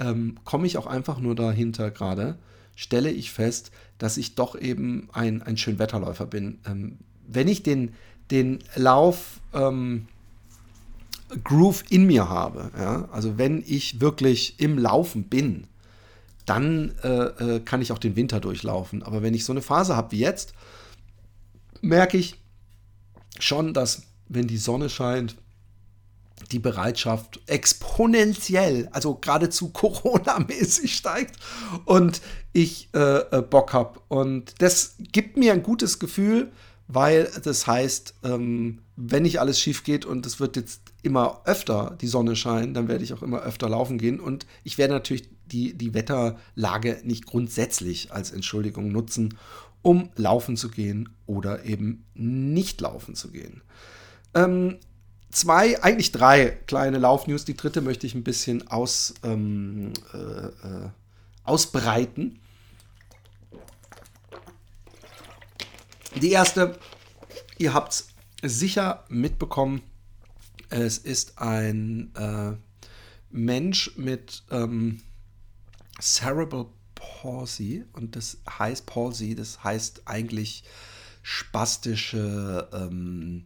ähm, 0.00 0.38
komme 0.44 0.66
ich 0.66 0.78
auch 0.78 0.86
einfach 0.86 1.20
nur 1.20 1.34
dahinter 1.34 1.90
gerade, 1.90 2.38
stelle 2.74 3.10
ich 3.10 3.30
fest, 3.30 3.70
dass 3.98 4.16
ich 4.16 4.34
doch 4.34 4.58
eben 4.58 5.08
ein, 5.12 5.42
ein 5.42 5.56
Schönwetterläufer 5.56 6.26
bin. 6.26 6.58
Ähm, 6.66 6.98
wenn 7.26 7.48
ich 7.48 7.62
den, 7.62 7.94
den 8.30 8.58
Lauf 8.74 9.40
ähm, 9.52 10.08
Groove 11.44 11.84
in 11.90 12.06
mir 12.06 12.28
habe, 12.28 12.70
ja, 12.78 13.08
also 13.12 13.38
wenn 13.38 13.62
ich 13.66 14.00
wirklich 14.00 14.60
im 14.60 14.78
Laufen 14.78 15.24
bin, 15.24 15.66
dann 16.46 16.94
äh, 17.02 17.08
äh, 17.08 17.60
kann 17.60 17.82
ich 17.82 17.92
auch 17.92 17.98
den 17.98 18.16
Winter 18.16 18.40
durchlaufen. 18.40 19.02
Aber 19.02 19.22
wenn 19.22 19.34
ich 19.34 19.44
so 19.44 19.52
eine 19.52 19.60
Phase 19.60 19.96
habe 19.96 20.12
wie 20.12 20.20
jetzt, 20.20 20.54
merke 21.82 22.16
ich 22.16 22.36
schon, 23.38 23.74
dass 23.74 24.02
wenn 24.28 24.46
die 24.46 24.56
Sonne 24.56 24.88
scheint, 24.88 25.36
die 26.52 26.58
Bereitschaft 26.58 27.40
exponentiell, 27.46 28.88
also 28.92 29.16
geradezu 29.16 29.68
Corona-mäßig 29.72 30.94
steigt 30.94 31.36
und 31.84 32.22
ich 32.52 32.88
äh, 32.94 33.18
äh 33.18 33.42
Bock 33.42 33.72
habe. 33.72 34.00
Und 34.08 34.54
das 34.58 34.96
gibt 35.12 35.36
mir 35.36 35.52
ein 35.52 35.62
gutes 35.62 35.98
Gefühl, 35.98 36.50
weil 36.86 37.30
das 37.42 37.66
heißt, 37.66 38.14
ähm, 38.24 38.80
wenn 38.96 39.24
nicht 39.24 39.40
alles 39.40 39.60
schief 39.60 39.84
geht 39.84 40.06
und 40.06 40.24
es 40.24 40.40
wird 40.40 40.56
jetzt 40.56 40.87
immer 41.08 41.40
öfter 41.46 41.96
die 42.00 42.06
Sonne 42.06 42.36
scheinen, 42.36 42.74
dann 42.74 42.86
werde 42.86 43.02
ich 43.02 43.14
auch 43.14 43.22
immer 43.22 43.40
öfter 43.40 43.68
laufen 43.68 43.96
gehen 43.96 44.20
und 44.20 44.46
ich 44.62 44.76
werde 44.76 44.92
natürlich 44.92 45.30
die, 45.46 45.72
die 45.72 45.94
Wetterlage 45.94 47.00
nicht 47.02 47.24
grundsätzlich 47.24 48.12
als 48.12 48.30
Entschuldigung 48.30 48.92
nutzen, 48.92 49.38
um 49.80 50.10
laufen 50.16 50.58
zu 50.58 50.68
gehen 50.68 51.08
oder 51.26 51.64
eben 51.64 52.04
nicht 52.14 52.82
laufen 52.82 53.14
zu 53.14 53.30
gehen. 53.30 53.62
Ähm, 54.34 54.76
zwei, 55.30 55.82
eigentlich 55.82 56.12
drei 56.12 56.50
kleine 56.66 56.98
Laufnews. 56.98 57.46
Die 57.46 57.56
dritte 57.56 57.80
möchte 57.80 58.06
ich 58.06 58.14
ein 58.14 58.24
bisschen 58.24 58.68
aus, 58.68 59.14
ähm, 59.22 59.94
äh, 60.12 60.18
äh, 60.18 60.90
ausbreiten. 61.44 62.40
Die 66.20 66.32
erste, 66.32 66.78
ihr 67.56 67.72
habt 67.72 67.92
es 67.92 68.08
sicher 68.42 69.04
mitbekommen, 69.08 69.80
es 70.70 70.98
ist 70.98 71.38
ein 71.38 72.14
äh, 72.14 72.56
Mensch 73.30 73.96
mit 73.96 74.42
ähm, 74.50 75.00
Cerebral 76.00 76.66
Palsy 76.94 77.84
und 77.92 78.16
das 78.16 78.38
heißt 78.48 78.86
Palsy, 78.86 79.34
das 79.34 79.62
heißt 79.62 80.02
eigentlich 80.06 80.64
spastische 81.22 82.68
ähm, 82.72 83.44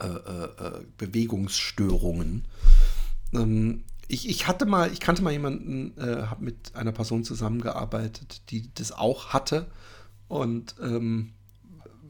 äh, 0.00 0.06
äh, 0.06 0.44
äh, 0.44 0.84
Bewegungsstörungen. 0.96 2.44
Ähm, 3.32 3.84
ich, 4.06 4.28
ich 4.28 4.46
hatte 4.46 4.64
mal, 4.64 4.92
ich 4.92 5.00
kannte 5.00 5.22
mal 5.22 5.32
jemanden, 5.32 5.96
äh, 5.98 6.22
habe 6.22 6.44
mit 6.44 6.74
einer 6.74 6.92
Person 6.92 7.24
zusammengearbeitet, 7.24 8.42
die 8.50 8.72
das 8.74 8.92
auch 8.92 9.30
hatte 9.30 9.66
und 10.28 10.76
ähm, 10.80 11.32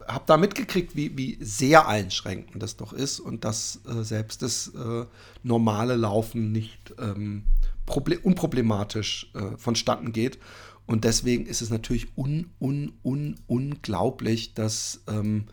habe 0.09 0.25
da 0.27 0.37
mitgekriegt, 0.37 0.97
wie, 0.97 1.17
wie 1.17 1.39
sehr 1.41 1.87
einschränkend 1.87 2.61
das 2.63 2.77
doch 2.77 2.93
ist 2.93 3.21
und 3.21 3.45
dass 3.45 3.81
äh, 3.87 4.03
selbst 4.03 4.43
das 4.43 4.69
äh, 4.69 5.07
normale 5.43 5.97
Laufen 5.97 6.53
nicht 6.53 6.95
ähm, 6.99 7.45
unproblematisch 8.23 9.31
äh, 9.35 9.57
vonstatten 9.57 10.13
geht. 10.13 10.39
Und 10.87 11.05
deswegen 11.05 11.47
ist 11.47 11.63
es 11.63 11.71
natürlich 11.71 12.17
un, 12.17 12.51
un, 12.59 12.93
un, 13.05 13.39
unglaublich, 13.47 14.55
dass 14.55 15.03
ähm, 15.07 15.47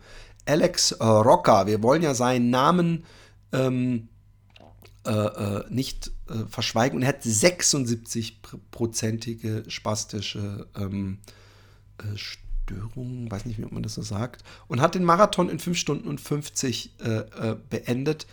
Alex 0.46 0.90
äh, 0.92 1.04
Rocker, 1.04 1.66
wir 1.66 1.82
wollen 1.82 2.00
ja 2.02 2.14
seinen 2.14 2.48
Namen 2.50 3.04
ähm, 3.52 4.08
äh, 5.04 5.10
äh 5.10 5.64
nicht 5.68 6.12
äh, 6.28 6.44
verschweigen, 6.48 6.96
und 6.96 7.02
er 7.02 7.08
hat 7.08 7.22
76-prozentige 7.22 9.68
spastische 9.68 10.66
ähm, 10.74 11.18
äh, 11.98 12.16
Störungen, 12.66 13.30
weiß 13.30 13.46
nicht, 13.46 13.58
wie 13.58 13.64
man 13.64 13.82
das 13.82 13.94
so 13.94 14.02
sagt, 14.02 14.42
und 14.68 14.80
hat 14.80 14.94
den 14.94 15.04
Marathon 15.04 15.48
in 15.48 15.58
5 15.58 15.78
Stunden 15.78 16.08
und 16.08 16.20
50 16.20 16.96
beendet 17.70 18.26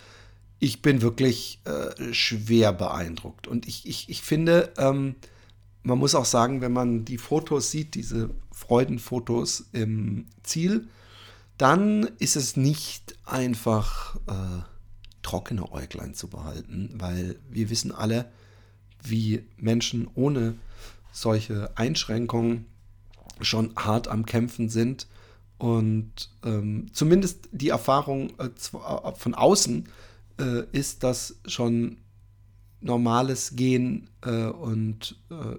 ich 0.64 0.80
bin 0.80 1.02
wirklich 1.02 1.60
äh, 1.64 2.14
schwer 2.14 2.72
beeindruckt. 2.72 3.46
Und 3.46 3.68
ich, 3.68 3.86
ich, 3.86 4.08
ich 4.08 4.22
finde, 4.22 4.72
ähm, 4.78 5.14
man 5.82 5.98
muss 5.98 6.14
auch 6.14 6.24
sagen, 6.24 6.62
wenn 6.62 6.72
man 6.72 7.04
die 7.04 7.18
Fotos 7.18 7.70
sieht, 7.70 7.94
diese 7.94 8.30
Freudenfotos 8.50 9.66
im 9.72 10.26
Ziel, 10.42 10.88
dann 11.58 12.08
ist 12.18 12.36
es 12.36 12.56
nicht 12.56 13.16
einfach 13.26 14.16
äh, 14.26 14.62
trockene 15.22 15.70
Äuglein 15.70 16.14
zu 16.14 16.28
behalten, 16.28 16.90
weil 16.94 17.38
wir 17.50 17.68
wissen 17.68 17.92
alle, 17.92 18.30
wie 19.02 19.44
Menschen 19.58 20.08
ohne 20.14 20.54
solche 21.12 21.76
Einschränkungen 21.76 22.64
schon 23.40 23.74
hart 23.76 24.08
am 24.08 24.26
Kämpfen 24.26 24.68
sind. 24.68 25.06
Und 25.58 26.30
ähm, 26.44 26.86
zumindest 26.92 27.48
die 27.52 27.68
Erfahrung 27.68 28.30
äh, 28.38 28.46
äh 28.46 29.12
von 29.16 29.34
außen 29.34 29.88
äh, 30.40 30.64
ist 30.72 31.04
das 31.04 31.36
schon 31.46 31.98
normales 32.80 33.56
Gehen 33.56 34.10
äh, 34.22 34.46
und 34.46 35.16
äh, 35.30 35.34
äh 35.34 35.58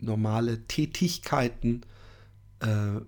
normale 0.00 0.66
Tätigkeiten 0.66 1.82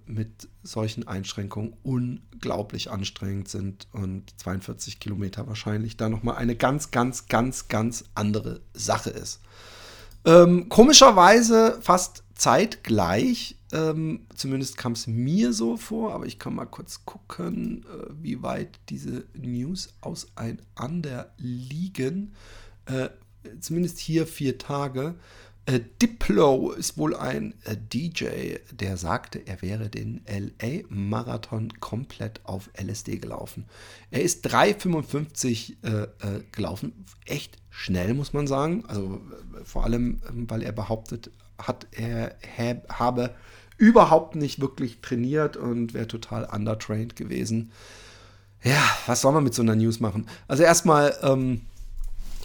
mit 0.06 0.48
solchen 0.62 1.08
Einschränkungen 1.08 1.72
unglaublich 1.82 2.88
anstrengend 2.88 3.48
sind 3.48 3.88
und 3.90 4.32
42 4.38 5.00
Kilometer 5.00 5.48
wahrscheinlich 5.48 5.96
da 5.96 6.08
nochmal 6.08 6.36
eine 6.36 6.54
ganz, 6.54 6.92
ganz, 6.92 7.26
ganz, 7.26 7.66
ganz 7.66 8.04
andere 8.14 8.60
Sache 8.74 9.10
ist. 9.10 9.40
Ähm, 10.24 10.68
komischerweise 10.68 11.78
fast 11.80 12.22
zeitgleich, 12.40 13.56
ähm, 13.70 14.26
zumindest 14.34 14.78
kam 14.78 14.92
es 14.92 15.06
mir 15.06 15.52
so 15.52 15.76
vor, 15.76 16.14
aber 16.14 16.24
ich 16.24 16.38
kann 16.38 16.54
mal 16.54 16.64
kurz 16.64 17.04
gucken, 17.04 17.84
äh, 17.84 18.06
wie 18.22 18.42
weit 18.42 18.80
diese 18.88 19.26
News 19.34 19.92
auseinander 20.00 21.34
liegen. 21.36 22.32
Äh, 22.86 23.10
zumindest 23.60 23.98
hier 23.98 24.26
vier 24.26 24.56
Tage. 24.56 25.16
Äh, 25.66 25.80
Diplo 26.00 26.72
ist 26.72 26.96
wohl 26.96 27.14
ein 27.14 27.52
äh, 27.64 27.76
DJ, 27.76 28.56
der 28.72 28.96
sagte, 28.96 29.46
er 29.46 29.60
wäre 29.60 29.90
den 29.90 30.22
LA-Marathon 30.26 31.78
komplett 31.78 32.40
auf 32.44 32.70
LSD 32.74 33.18
gelaufen. 33.18 33.66
Er 34.10 34.22
ist 34.22 34.46
3,55 34.48 35.74
äh, 35.82 36.04
äh, 36.04 36.42
gelaufen. 36.52 37.04
Echt 37.26 37.58
schnell, 37.68 38.14
muss 38.14 38.32
man 38.32 38.46
sagen. 38.46 38.86
Also 38.86 39.20
vor 39.64 39.84
allem, 39.84 40.22
ähm, 40.26 40.48
weil 40.48 40.62
er 40.62 40.72
behauptet 40.72 41.30
hat, 41.66 41.86
er 41.92 42.36
habe 42.88 43.34
überhaupt 43.78 44.36
nicht 44.36 44.60
wirklich 44.60 45.00
trainiert 45.00 45.56
und 45.56 45.94
wäre 45.94 46.06
total 46.06 46.44
undertrained 46.44 47.16
gewesen. 47.16 47.72
Ja, 48.62 48.82
was 49.06 49.22
soll 49.22 49.32
man 49.32 49.44
mit 49.44 49.54
so 49.54 49.62
einer 49.62 49.74
News 49.74 50.00
machen? 50.00 50.26
Also 50.48 50.62
erstmal, 50.62 51.16
ähm, 51.22 51.62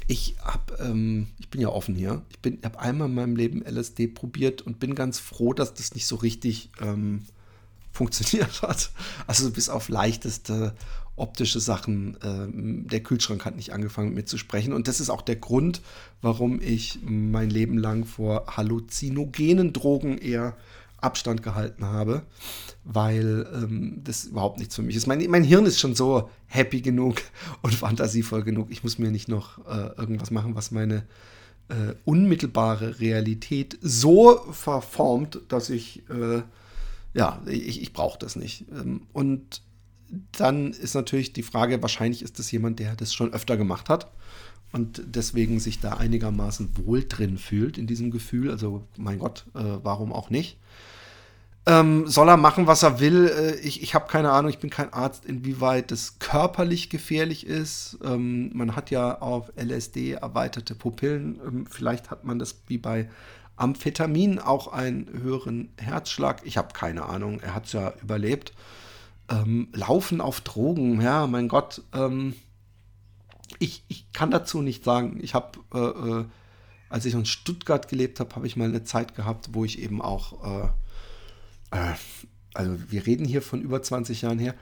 ich 0.07 0.35
habe, 0.41 0.77
ähm, 0.79 1.27
ich 1.39 1.49
bin 1.49 1.59
ja 1.59 1.69
offen 1.69 1.93
hier. 1.93 2.21
Ich 2.43 2.53
habe 2.63 2.79
einmal 2.79 3.09
in 3.09 3.15
meinem 3.15 3.35
Leben 3.35 3.65
LSD 3.65 4.07
probiert 4.07 4.61
und 4.61 4.79
bin 4.79 4.95
ganz 4.95 5.19
froh, 5.19 5.53
dass 5.53 5.73
das 5.73 5.93
nicht 5.93 6.07
so 6.07 6.15
richtig 6.15 6.69
ähm, 6.81 7.25
funktioniert 7.95 8.61
hat. 8.61 8.91
Also 9.27 9.49
bis 9.51 9.69
auf 9.69 9.89
leichteste 9.89 10.73
optische 11.15 11.59
Sachen. 11.59 12.15
Äh, 12.21 12.89
der 12.89 13.01
Kühlschrank 13.01 13.45
hat 13.45 13.55
nicht 13.55 13.73
angefangen 13.73 14.09
mit 14.09 14.15
mir 14.15 14.25
zu 14.25 14.37
sprechen. 14.37 14.73
Und 14.73 14.87
das 14.87 14.99
ist 14.99 15.09
auch 15.09 15.21
der 15.21 15.37
Grund, 15.37 15.81
warum 16.21 16.61
ich 16.61 16.99
mein 17.03 17.49
Leben 17.49 17.77
lang 17.77 18.05
vor 18.05 18.45
halluzinogenen 18.57 19.73
Drogen 19.73 20.17
eher 20.17 20.55
Abstand 20.97 21.43
gehalten 21.43 21.85
habe, 21.85 22.23
weil 22.83 23.47
ähm, 23.53 24.01
das 24.03 24.25
überhaupt 24.25 24.57
nichts 24.57 24.75
für 24.75 24.81
mich 24.81 24.95
ist. 24.95 25.07
Mein, 25.07 25.23
mein, 25.29 25.43
Hirn 25.43 25.65
ist 25.65 25.79
schon 25.79 25.93
so 25.93 26.29
happy 26.47 26.81
genug 26.81 27.21
und 27.61 27.75
fantasievoll 27.75 28.43
genug. 28.43 28.71
Ich 28.71 28.83
muss 28.83 28.97
mir 28.97 29.11
nicht 29.11 29.27
noch 29.27 29.59
äh, 29.67 29.97
irgendwas 29.97 30.31
machen, 30.31 30.55
was 30.55 30.71
meine 30.71 31.03
äh, 31.69 31.93
unmittelbare 32.05 32.99
Realität 32.99 33.77
so 33.81 34.39
verformt, 34.51 35.39
dass 35.47 35.69
ich, 35.69 36.09
äh, 36.09 36.41
ja, 37.15 37.41
ich, 37.47 37.81
ich 37.81 37.93
brauche 37.93 38.19
das 38.19 38.35
nicht. 38.35 38.65
Ähm, 38.71 39.07
und 39.13 39.61
dann 40.33 40.71
ist 40.71 40.93
natürlich 40.93 41.33
die 41.33 41.43
Frage, 41.43 41.81
wahrscheinlich 41.81 42.21
ist 42.21 42.37
das 42.37 42.51
jemand, 42.51 42.79
der 42.79 42.95
das 42.95 43.13
schon 43.13 43.33
öfter 43.33 43.57
gemacht 43.57 43.89
hat 43.89 44.11
und 44.71 45.01
deswegen 45.05 45.59
sich 45.59 45.79
da 45.79 45.93
einigermaßen 45.93 46.71
wohl 46.85 47.05
drin 47.07 47.37
fühlt 47.37 47.77
in 47.77 47.87
diesem 47.87 48.11
Gefühl. 48.11 48.51
Also 48.51 48.87
mein 48.97 49.19
Gott, 49.19 49.45
äh, 49.55 49.63
warum 49.81 50.13
auch 50.13 50.29
nicht? 50.29 50.59
Ähm, 51.67 52.05
soll 52.05 52.29
er 52.29 52.37
machen, 52.37 52.67
was 52.67 52.83
er 52.83 52.99
will? 52.99 53.27
Äh, 53.27 53.55
ich 53.61 53.81
ich 53.81 53.95
habe 53.95 54.07
keine 54.07 54.31
Ahnung, 54.31 54.51
ich 54.51 54.59
bin 54.59 54.69
kein 54.69 54.93
Arzt, 54.93 55.25
inwieweit 55.25 55.89
das 55.89 56.19
körperlich 56.19 56.89
gefährlich 56.89 57.47
ist. 57.47 57.97
Ähm, 58.03 58.51
man 58.53 58.75
hat 58.75 58.91
ja 58.91 59.19
auf 59.19 59.51
LSD 59.55 60.11
erweiterte 60.11 60.75
Pupillen. 60.75 61.39
Ähm, 61.43 61.65
vielleicht 61.65 62.11
hat 62.11 62.23
man 62.23 62.37
das 62.37 62.61
wie 62.67 62.77
bei 62.77 63.09
Amphetamin 63.55 64.39
auch 64.39 64.67
einen 64.67 65.07
höheren 65.07 65.69
Herzschlag. 65.77 66.41
Ich 66.45 66.57
habe 66.57 66.73
keine 66.73 67.05
Ahnung, 67.05 67.39
er 67.39 67.55
hat 67.55 67.65
es 67.65 67.73
ja 67.73 67.93
überlebt. 68.01 68.53
Ähm, 69.29 69.69
Laufen 69.73 70.21
auf 70.21 70.41
Drogen, 70.41 71.01
ja, 71.01 71.25
mein 71.27 71.47
Gott. 71.47 71.81
Ähm, 71.93 72.35
ich, 73.59 73.83
ich 73.87 74.11
kann 74.13 74.31
dazu 74.31 74.61
nicht 74.61 74.83
sagen. 74.83 75.19
Ich 75.21 75.33
habe, 75.33 75.59
äh, 75.73 75.79
äh, 75.79 76.25
als 76.89 77.05
ich 77.05 77.13
in 77.13 77.25
Stuttgart 77.25 77.87
gelebt 77.87 78.19
habe, 78.19 78.35
habe 78.35 78.47
ich 78.47 78.55
mal 78.55 78.67
eine 78.67 78.83
Zeit 78.83 79.15
gehabt, 79.15 79.49
wo 79.53 79.65
ich 79.65 79.79
eben 79.79 80.01
auch, 80.01 80.43
äh, 81.71 81.77
äh 81.77 81.93
also 82.53 82.77
wir 82.89 83.05
reden 83.05 83.25
hier 83.25 83.41
von 83.41 83.61
über 83.61 83.81
20 83.81 84.21
Jahren 84.21 84.39
her, 84.39 84.55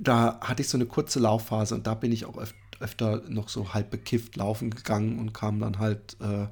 da 0.00 0.40
hatte 0.40 0.62
ich 0.62 0.68
so 0.68 0.76
eine 0.76 0.86
kurze 0.86 1.20
Laufphase 1.20 1.74
und 1.76 1.86
da 1.86 1.94
bin 1.94 2.12
ich 2.12 2.24
auch 2.24 2.38
öf 2.38 2.54
öfter 2.80 3.22
noch 3.28 3.48
so 3.48 3.72
halb 3.72 3.90
bekifft 3.90 4.34
laufen 4.34 4.70
gegangen 4.70 5.20
und 5.20 5.32
kam 5.32 5.60
dann 5.60 5.78
halt 5.78 6.16
äh, 6.20 6.48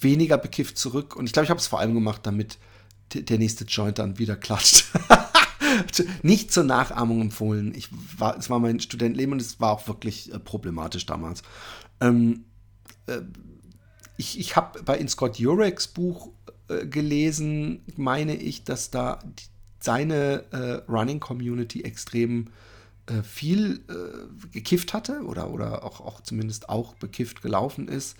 weniger 0.00 0.38
bekifft 0.38 0.78
zurück. 0.78 1.16
Und 1.16 1.26
ich 1.26 1.32
glaube, 1.32 1.44
ich 1.44 1.50
habe 1.50 1.60
es 1.60 1.66
vor 1.66 1.80
allem 1.80 1.94
gemacht, 1.94 2.22
damit 2.24 2.58
der 3.12 3.38
nächste 3.38 3.64
Joint 3.64 3.98
dann 3.98 4.18
wieder 4.18 4.36
klatscht. 4.36 4.86
nicht 6.22 6.52
zur 6.52 6.64
Nachahmung 6.64 7.20
empfohlen. 7.20 7.74
Ich 7.74 7.88
war, 8.18 8.36
es 8.36 8.50
war 8.50 8.58
mein 8.58 8.80
Studentenleben 8.80 9.32
und 9.32 9.40
es 9.40 9.60
war 9.60 9.72
auch 9.72 9.88
wirklich 9.88 10.32
äh, 10.32 10.38
problematisch 10.38 11.06
damals. 11.06 11.42
Ähm, 12.00 12.44
äh, 13.06 13.20
ich 14.16 14.38
ich 14.38 14.56
habe 14.56 14.82
bei 14.82 14.96
In 14.98 15.08
Scott 15.08 15.38
Jureks 15.38 15.88
Buch 15.88 16.30
äh, 16.68 16.86
gelesen, 16.86 17.82
meine 17.96 18.34
ich, 18.34 18.64
dass 18.64 18.90
da 18.90 19.20
die, 19.24 19.44
seine 19.80 20.44
äh, 20.50 20.90
Running 20.90 21.20
Community 21.20 21.82
extrem 21.82 22.48
äh, 23.06 23.22
viel 23.22 23.84
äh, 23.88 24.52
gekifft 24.52 24.94
hatte 24.94 25.22
oder, 25.22 25.50
oder 25.50 25.84
auch, 25.84 26.00
auch 26.00 26.20
zumindest 26.22 26.68
auch 26.68 26.94
bekifft 26.94 27.40
gelaufen 27.42 27.86
ist. 27.88 28.16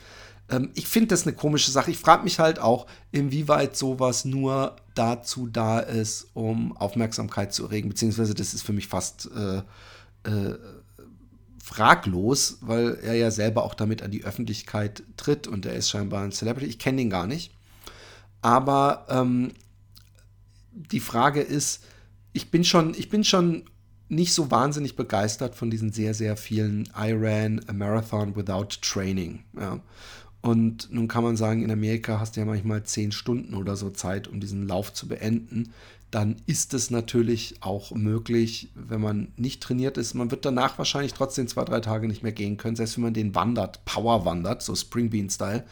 Ähm, 0.48 0.70
ich 0.74 0.86
finde 0.86 1.08
das 1.08 1.26
eine 1.26 1.34
komische 1.34 1.70
Sache. 1.70 1.90
Ich 1.90 1.98
frage 1.98 2.24
mich 2.24 2.38
halt 2.38 2.58
auch, 2.58 2.86
inwieweit 3.12 3.76
sowas 3.76 4.24
nur 4.24 4.76
dazu 4.94 5.46
da 5.46 5.78
ist, 5.78 6.28
um 6.34 6.76
Aufmerksamkeit 6.76 7.52
zu 7.52 7.64
erregen, 7.64 7.88
beziehungsweise 7.88 8.34
das 8.34 8.54
ist 8.54 8.62
für 8.62 8.72
mich 8.72 8.88
fast 8.88 9.28
äh, 9.34 9.58
äh, 10.28 10.58
fraglos, 11.62 12.58
weil 12.60 12.94
er 13.02 13.14
ja 13.14 13.30
selber 13.30 13.64
auch 13.64 13.74
damit 13.74 14.02
an 14.02 14.10
die 14.10 14.24
Öffentlichkeit 14.24 15.02
tritt 15.16 15.48
und 15.48 15.66
er 15.66 15.74
ist 15.74 15.90
scheinbar 15.90 16.22
ein 16.22 16.32
Celebrity. 16.32 16.66
Ich 16.66 16.78
kenne 16.78 17.02
ihn 17.02 17.10
gar 17.10 17.26
nicht. 17.26 17.52
Aber 18.40 19.06
ähm, 19.08 19.52
die 20.70 21.00
Frage 21.00 21.40
ist, 21.40 21.82
ich 22.32 22.50
bin 22.50 22.64
schon, 22.64 22.94
ich 22.94 23.08
bin 23.08 23.24
schon 23.24 23.64
nicht 24.08 24.32
so 24.32 24.50
wahnsinnig 24.50 24.94
begeistert 24.94 25.54
von 25.56 25.70
diesen 25.70 25.90
sehr, 25.90 26.14
sehr 26.14 26.36
vielen 26.36 26.84
I 26.96 27.12
ran 27.12 27.60
a 27.66 27.72
marathon 27.72 28.36
without 28.36 28.68
training. 28.80 29.42
Ja. 29.58 29.80
Und 30.46 30.92
nun 30.92 31.08
kann 31.08 31.24
man 31.24 31.36
sagen, 31.36 31.64
in 31.64 31.72
Amerika 31.72 32.20
hast 32.20 32.36
du 32.36 32.40
ja 32.40 32.46
manchmal 32.46 32.84
zehn 32.84 33.10
Stunden 33.10 33.52
oder 33.54 33.74
so 33.74 33.90
Zeit, 33.90 34.28
um 34.28 34.38
diesen 34.38 34.68
Lauf 34.68 34.92
zu 34.92 35.08
beenden. 35.08 35.72
Dann 36.12 36.36
ist 36.46 36.72
es 36.72 36.88
natürlich 36.88 37.56
auch 37.62 37.90
möglich, 37.90 38.70
wenn 38.76 39.00
man 39.00 39.32
nicht 39.36 39.60
trainiert 39.60 39.98
ist. 39.98 40.14
Man 40.14 40.30
wird 40.30 40.44
danach 40.44 40.78
wahrscheinlich 40.78 41.14
trotzdem 41.14 41.48
zwei, 41.48 41.64
drei 41.64 41.80
Tage 41.80 42.06
nicht 42.06 42.22
mehr 42.22 42.30
gehen 42.30 42.58
können, 42.58 42.76
selbst 42.76 42.96
wenn 42.96 43.02
man 43.02 43.12
den 43.12 43.34
wandert, 43.34 43.84
Power 43.86 44.24
wandert, 44.24 44.62
so 44.62 44.76
Springbean-Style. 44.76 45.64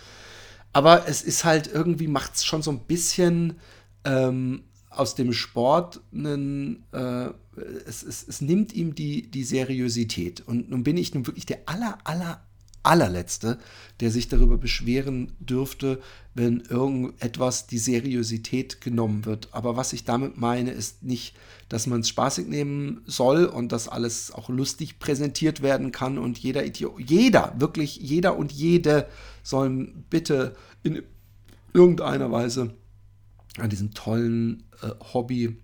Aber 0.73 1.07
es 1.07 1.23
ist 1.23 1.45
halt 1.45 1.71
irgendwie, 1.73 2.09
macht 2.09 2.35
es 2.35 2.45
schon 2.45 2.63
so 2.63 2.73
ein 2.73 2.81
bisschen 2.81 3.55
ähm, 4.05 4.65
aus 4.91 5.15
dem 5.15 5.33
Sport 5.33 6.01
einen, 6.13 6.83
äh, 6.91 7.29
es, 7.87 8.03
es, 8.03 8.27
es 8.27 8.41
nimmt 8.41 8.73
ihm 8.73 8.97
die, 8.97 9.31
die 9.31 9.45
Seriosität. 9.45 10.43
Und 10.45 10.69
nun 10.69 10.83
bin 10.83 10.97
ich 10.97 11.15
nun 11.15 11.29
wirklich 11.29 11.47
der 11.47 11.61
aller, 11.67 11.99
aller, 12.03 12.43
allerletzte, 12.85 13.59
der 14.01 14.11
sich 14.11 14.29
darüber 14.29 14.59
beschweren 14.59 15.33
dürfte, 15.41 16.01
wenn 16.35 16.61
irgendetwas 16.61 17.67
die 17.67 17.79
Seriosität 17.79 18.81
genommen 18.81 19.25
wird. 19.25 19.49
Aber 19.53 19.77
was 19.77 19.93
ich 19.93 20.05
damit 20.05 20.37
meine, 20.37 20.71
ist 20.71 21.03
nicht, 21.03 21.35
dass 21.69 21.87
man 21.87 22.01
es 22.01 22.09
spaßig 22.09 22.47
nehmen 22.47 23.01
soll 23.07 23.47
und 23.47 23.73
dass 23.73 23.89
alles 23.89 24.31
auch 24.33 24.49
lustig 24.49 24.99
präsentiert 24.99 25.63
werden 25.63 25.93
kann 25.93 26.19
und 26.19 26.39
jeder 26.39 26.65
Idiot, 26.65 27.01
jeder, 27.01 27.55
wirklich 27.59 27.97
jeder 27.97 28.37
und 28.37 28.53
jede 28.53 29.07
sollen 29.43 30.05
bitte 30.11 30.55
in 30.83 31.03
irgendeiner 31.73 32.31
Weise 32.31 32.75
an 33.59 33.71
diesem 33.71 33.95
tollen 33.95 34.65
äh, 34.83 34.91
Hobby, 35.13 35.57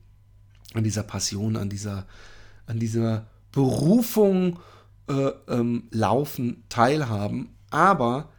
an 0.75 0.85
dieser 0.85 1.03
Passion, 1.03 1.57
an 1.57 1.69
dieser, 1.69 2.07
an 2.67 2.79
dieser 2.79 3.27
Berufung 3.53 4.59
äh, 5.11 5.33
ähm, 5.49 5.89
Laufen 5.91 6.63
teilhaben, 6.69 7.57
aber 7.71 8.31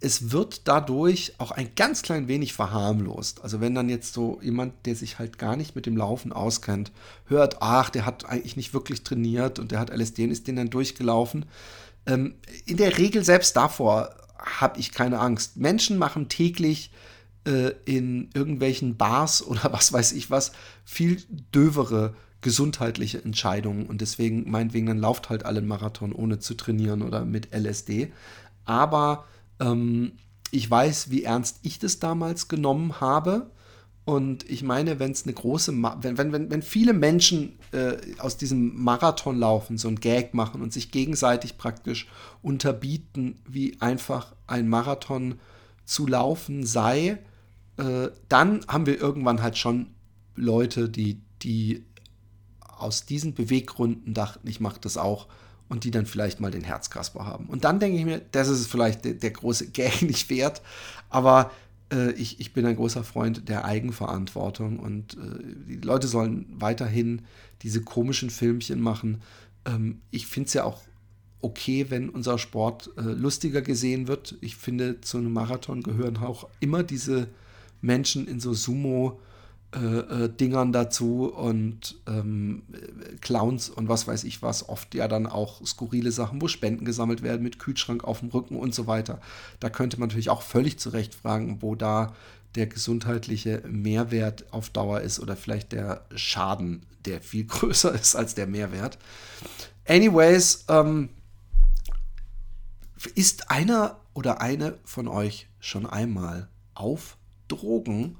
es 0.00 0.32
wird 0.32 0.66
dadurch 0.66 1.34
auch 1.36 1.50
ein 1.50 1.74
ganz 1.76 2.00
klein 2.00 2.26
wenig 2.26 2.54
verharmlost. 2.54 3.44
Also 3.44 3.60
wenn 3.60 3.74
dann 3.74 3.90
jetzt 3.90 4.14
so 4.14 4.40
jemand, 4.42 4.86
der 4.86 4.96
sich 4.96 5.18
halt 5.18 5.38
gar 5.38 5.56
nicht 5.56 5.76
mit 5.76 5.84
dem 5.84 5.96
Laufen 5.96 6.32
auskennt, 6.32 6.90
hört, 7.26 7.58
ach, 7.60 7.90
der 7.90 8.06
hat 8.06 8.24
eigentlich 8.24 8.56
nicht 8.56 8.72
wirklich 8.72 9.04
trainiert 9.04 9.58
und 9.58 9.72
der 9.72 9.78
hat 9.78 9.90
LSD 9.90 10.24
und 10.24 10.30
ist 10.30 10.46
den 10.46 10.56
dann 10.56 10.70
durchgelaufen. 10.70 11.44
Ähm, 12.06 12.34
in 12.64 12.78
der 12.78 12.96
Regel 12.96 13.22
selbst 13.24 13.56
davor 13.56 14.14
habe 14.38 14.80
ich 14.80 14.90
keine 14.90 15.18
Angst. 15.18 15.58
Menschen 15.58 15.98
machen 15.98 16.30
täglich 16.30 16.90
äh, 17.46 17.72
in 17.84 18.30
irgendwelchen 18.32 18.96
Bars 18.96 19.42
oder 19.46 19.70
was 19.72 19.92
weiß 19.92 20.12
ich 20.12 20.30
was 20.30 20.52
viel 20.84 21.22
dövere 21.54 22.14
gesundheitliche 22.40 23.22
Entscheidungen 23.22 23.86
und 23.86 24.00
deswegen 24.00 24.50
meinetwegen 24.50 24.86
dann 24.86 24.98
lauft 24.98 25.28
halt 25.28 25.44
alle 25.44 25.60
Marathon 25.62 26.12
ohne 26.12 26.38
zu 26.38 26.54
trainieren 26.54 27.02
oder 27.02 27.24
mit 27.24 27.54
LSD. 27.54 28.12
Aber 28.64 29.24
ähm, 29.60 30.12
ich 30.50 30.70
weiß, 30.70 31.10
wie 31.10 31.24
ernst 31.24 31.58
ich 31.62 31.78
das 31.78 31.98
damals 31.98 32.48
genommen 32.48 33.00
habe. 33.00 33.50
Und 34.04 34.48
ich 34.50 34.62
meine, 34.62 34.98
wenn 34.98 35.12
es 35.12 35.24
eine 35.24 35.34
große, 35.34 35.72
Ma 35.72 35.98
wenn, 36.00 36.18
wenn, 36.18 36.32
wenn, 36.32 36.50
wenn 36.50 36.62
viele 36.62 36.94
Menschen 36.94 37.58
äh, 37.72 37.96
aus 38.18 38.36
diesem 38.36 38.82
Marathon 38.82 39.38
laufen, 39.38 39.78
so 39.78 39.88
ein 39.88 40.00
Gag 40.00 40.34
machen 40.34 40.62
und 40.62 40.72
sich 40.72 40.90
gegenseitig 40.90 41.58
praktisch 41.58 42.08
unterbieten, 42.42 43.38
wie 43.46 43.76
einfach 43.80 44.34
ein 44.46 44.68
Marathon 44.68 45.38
zu 45.84 46.06
laufen 46.06 46.66
sei, 46.66 47.18
äh, 47.76 48.08
dann 48.28 48.60
haben 48.66 48.86
wir 48.86 49.00
irgendwann 49.00 49.42
halt 49.42 49.58
schon 49.58 49.88
Leute, 50.34 50.88
die, 50.88 51.20
die 51.42 51.84
aus 52.80 53.06
diesen 53.06 53.34
Beweggründen 53.34 54.14
dachten, 54.14 54.46
ich 54.48 54.60
mache 54.60 54.80
das 54.80 54.96
auch 54.96 55.26
und 55.68 55.84
die 55.84 55.90
dann 55.90 56.06
vielleicht 56.06 56.40
mal 56.40 56.50
den 56.50 56.64
Herzkasper 56.64 57.24
haben. 57.26 57.46
Und 57.46 57.64
dann 57.64 57.78
denke 57.78 57.98
ich 57.98 58.04
mir, 58.04 58.20
das 58.32 58.48
ist 58.48 58.66
vielleicht 58.66 59.04
der, 59.04 59.14
der 59.14 59.30
große 59.30 59.68
Gag 59.72 60.02
nicht 60.02 60.30
wert, 60.30 60.62
aber 61.08 61.50
äh, 61.92 62.12
ich, 62.12 62.40
ich 62.40 62.52
bin 62.52 62.66
ein 62.66 62.76
großer 62.76 63.04
Freund 63.04 63.48
der 63.48 63.64
Eigenverantwortung 63.64 64.78
und 64.78 65.14
äh, 65.14 65.18
die 65.68 65.76
Leute 65.76 66.08
sollen 66.08 66.46
weiterhin 66.50 67.22
diese 67.62 67.82
komischen 67.82 68.30
Filmchen 68.30 68.80
machen. 68.80 69.22
Ähm, 69.64 70.00
ich 70.10 70.26
finde 70.26 70.48
es 70.48 70.54
ja 70.54 70.64
auch 70.64 70.82
okay, 71.42 71.86
wenn 71.88 72.10
unser 72.10 72.38
Sport 72.38 72.90
äh, 72.96 73.02
lustiger 73.02 73.62
gesehen 73.62 74.08
wird. 74.08 74.36
Ich 74.40 74.56
finde, 74.56 75.00
zu 75.00 75.18
einem 75.18 75.32
Marathon 75.32 75.82
gehören 75.82 76.18
auch 76.18 76.48
immer 76.60 76.82
diese 76.82 77.28
Menschen 77.80 78.26
in 78.26 78.40
so 78.40 78.52
Sumo- 78.52 79.18
äh, 79.72 80.24
äh, 80.24 80.28
Dingern 80.28 80.72
dazu 80.72 81.32
und 81.32 82.00
ähm, 82.08 82.62
Clowns 83.20 83.68
und 83.68 83.88
was 83.88 84.08
weiß 84.08 84.24
ich 84.24 84.42
was, 84.42 84.68
oft 84.68 84.96
ja 84.96 85.06
dann 85.06 85.28
auch 85.28 85.64
skurrile 85.64 86.10
Sachen, 86.10 86.42
wo 86.42 86.48
Spenden 86.48 86.84
gesammelt 86.84 87.22
werden 87.22 87.42
mit 87.42 87.60
Kühlschrank 87.60 88.02
auf 88.02 88.18
dem 88.18 88.30
Rücken 88.30 88.56
und 88.56 88.74
so 88.74 88.88
weiter. 88.88 89.20
Da 89.60 89.70
könnte 89.70 90.00
man 90.00 90.08
natürlich 90.08 90.28
auch 90.30 90.42
völlig 90.42 90.80
zu 90.80 90.88
Recht 90.88 91.14
fragen, 91.14 91.62
wo 91.62 91.76
da 91.76 92.14
der 92.56 92.66
gesundheitliche 92.66 93.62
Mehrwert 93.64 94.52
auf 94.52 94.70
Dauer 94.70 95.02
ist 95.02 95.20
oder 95.20 95.36
vielleicht 95.36 95.70
der 95.70 96.04
Schaden, 96.16 96.84
der 97.04 97.20
viel 97.20 97.44
größer 97.46 97.94
ist 97.94 98.16
als 98.16 98.34
der 98.34 98.48
Mehrwert. 98.48 98.98
Anyways, 99.86 100.64
ähm, 100.68 101.10
ist 103.14 103.52
einer 103.52 104.00
oder 104.14 104.40
eine 104.40 104.78
von 104.84 105.06
euch 105.06 105.48
schon 105.60 105.86
einmal 105.86 106.48
auf 106.74 107.16
Drogen 107.46 108.16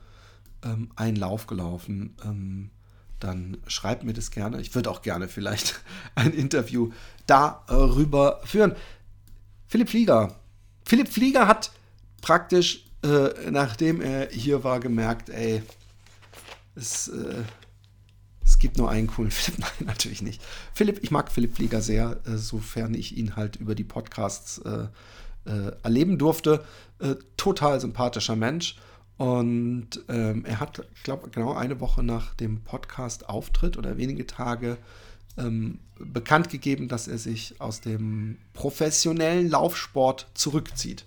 ähm, 0.64 0.90
einen 0.96 1.16
Lauf 1.16 1.46
gelaufen, 1.46 2.16
ähm, 2.25 2.70
dann 3.18 3.59
schreibt 3.66 4.03
mir 4.03 4.14
das 4.14 4.31
gerne. 4.31 4.61
Ich 4.61 4.75
würde 4.75 4.90
auch 4.90 5.03
gerne 5.03 5.29
vielleicht 5.29 5.81
ein 6.14 6.33
Interview 6.33 6.90
darüber 7.27 8.40
führen. 8.44 8.75
Philipp 9.68 9.90
Flieger. 9.90 10.37
Philipp 10.85 11.09
Flieger 11.09 11.46
hat 11.46 11.70
praktisch, 12.23 12.85
äh, 13.05 13.51
nachdem 13.51 14.01
er 14.01 14.29
hier 14.31 14.64
war, 14.64 14.81
gemerkt, 14.81 15.29
ey, 15.29 15.62
es, 16.75 17.09
äh, 17.09 17.42
es 18.42 18.59
gibt 18.59 18.79
nur 18.79 18.90
einen 18.90 19.07
coolen 19.07 19.31
Philipp. 19.31 19.61
Nein, 19.61 19.87
natürlich 19.87 20.23
nicht. 20.23 20.42
Philipp, 20.75 21.01
ich 21.03 21.11
mag 21.11 21.31
Philipp 21.31 21.57
Flieger 21.57 21.83
sehr, 21.83 22.20
äh, 22.27 22.37
sofern 22.37 22.94
ich 22.94 23.16
ihn 23.16 23.37
halt 23.37 23.57
über 23.57 23.75
die 23.75 23.85
Podcasts 23.85 24.59
äh, 24.59 24.87
äh, 25.44 25.73
erleben 25.83 26.18
durfte. 26.18 26.64
Äh, 26.99 27.16
total 27.37 27.81
sympathischer 27.81 28.37
Mensch 28.37 28.77
Und 29.21 30.03
ähm, 30.09 30.47
er 30.47 30.61
hat, 30.61 30.83
ich 30.95 31.03
glaube, 31.03 31.29
genau 31.29 31.53
eine 31.53 31.79
Woche 31.79 32.03
nach 32.03 32.33
dem 32.37 32.63
Podcast-Auftritt 32.63 33.77
oder 33.77 33.99
wenige 33.99 34.27
Tage 34.27 34.79
ähm, 35.37 35.79
bekannt 35.99 36.49
gegeben, 36.49 36.89
dass 36.89 37.07
er 37.07 37.19
sich 37.19 37.61
aus 37.61 37.83
dem 37.83 38.39
professionellen 38.55 39.51
Laufsport 39.51 40.27
zurückzieht. 40.33 41.05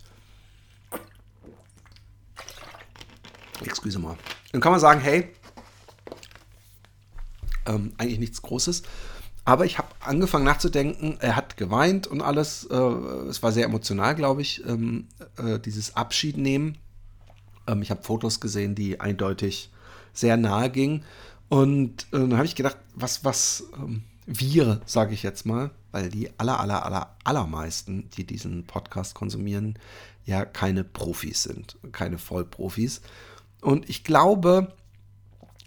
Excuse 3.66 3.98
mal. 3.98 4.16
Dann 4.52 4.62
kann 4.62 4.74
man 4.74 4.80
sagen, 4.80 5.02
hey, 5.02 5.30
ähm, 7.66 7.94
eigentlich 7.98 8.20
nichts 8.20 8.44
Großes. 8.44 8.84
Aber 9.44 9.66
ich 9.66 9.80
habe 9.80 9.88
angefangen 10.02 10.46
nachzudenken, 10.46 11.18
er 11.20 11.36
hat 11.36 11.58
geweint 11.58 12.06
und 12.06 12.22
alles. 12.22 12.66
Äh, 12.66 12.76
es 12.76 13.42
war 13.42 13.52
sehr 13.52 13.66
emotional, 13.66 14.14
glaube 14.14 14.44
ich, 14.44 14.64
ähm, 14.68 15.08
äh, 15.38 15.58
dieses 15.58 15.96
Abschied 15.96 16.38
nehmen. 16.38 16.78
Ähm, 17.68 17.82
ich 17.82 17.92
habe 17.92 18.04
Fotos 18.04 18.40
gesehen, 18.40 18.76
die 18.76 19.00
eindeutig 19.00 19.72
sehr 20.14 20.38
nahe 20.38 20.70
gingen. 20.70 21.04
Und 21.50 22.04
äh, 22.12 22.20
dann 22.20 22.36
habe 22.36 22.46
ich 22.46 22.56
gedacht, 22.56 22.78
was, 22.96 23.24
was 23.24 23.66
ähm, 23.76 24.04
wir, 24.26 24.82
sage 24.86 25.14
ich 25.14 25.24
jetzt 25.24 25.46
mal, 25.46 25.72
weil 25.92 26.10
die 26.10 26.30
aller, 26.40 26.60
aller, 26.60 26.86
aller, 26.86 27.16
allermeisten, 27.24 28.10
die 28.12 28.26
diesen 28.26 28.66
Podcast 28.66 29.16
konsumieren, 29.16 29.78
ja 30.26 30.46
keine 30.46 30.84
Profis 30.84 31.44
sind, 31.44 31.78
keine 31.92 32.18
Vollprofis. 32.18 33.02
Und 33.62 33.90
ich 33.90 34.04
glaube, 34.04 34.74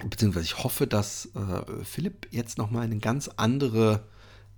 beziehungsweise 0.04 0.46
ich 0.46 0.62
hoffe, 0.62 0.86
dass 0.86 1.26
äh, 1.34 1.84
Philipp 1.84 2.28
jetzt 2.30 2.58
nochmal 2.58 2.84
eine 2.84 2.98
ganz 2.98 3.28
andere 3.36 4.02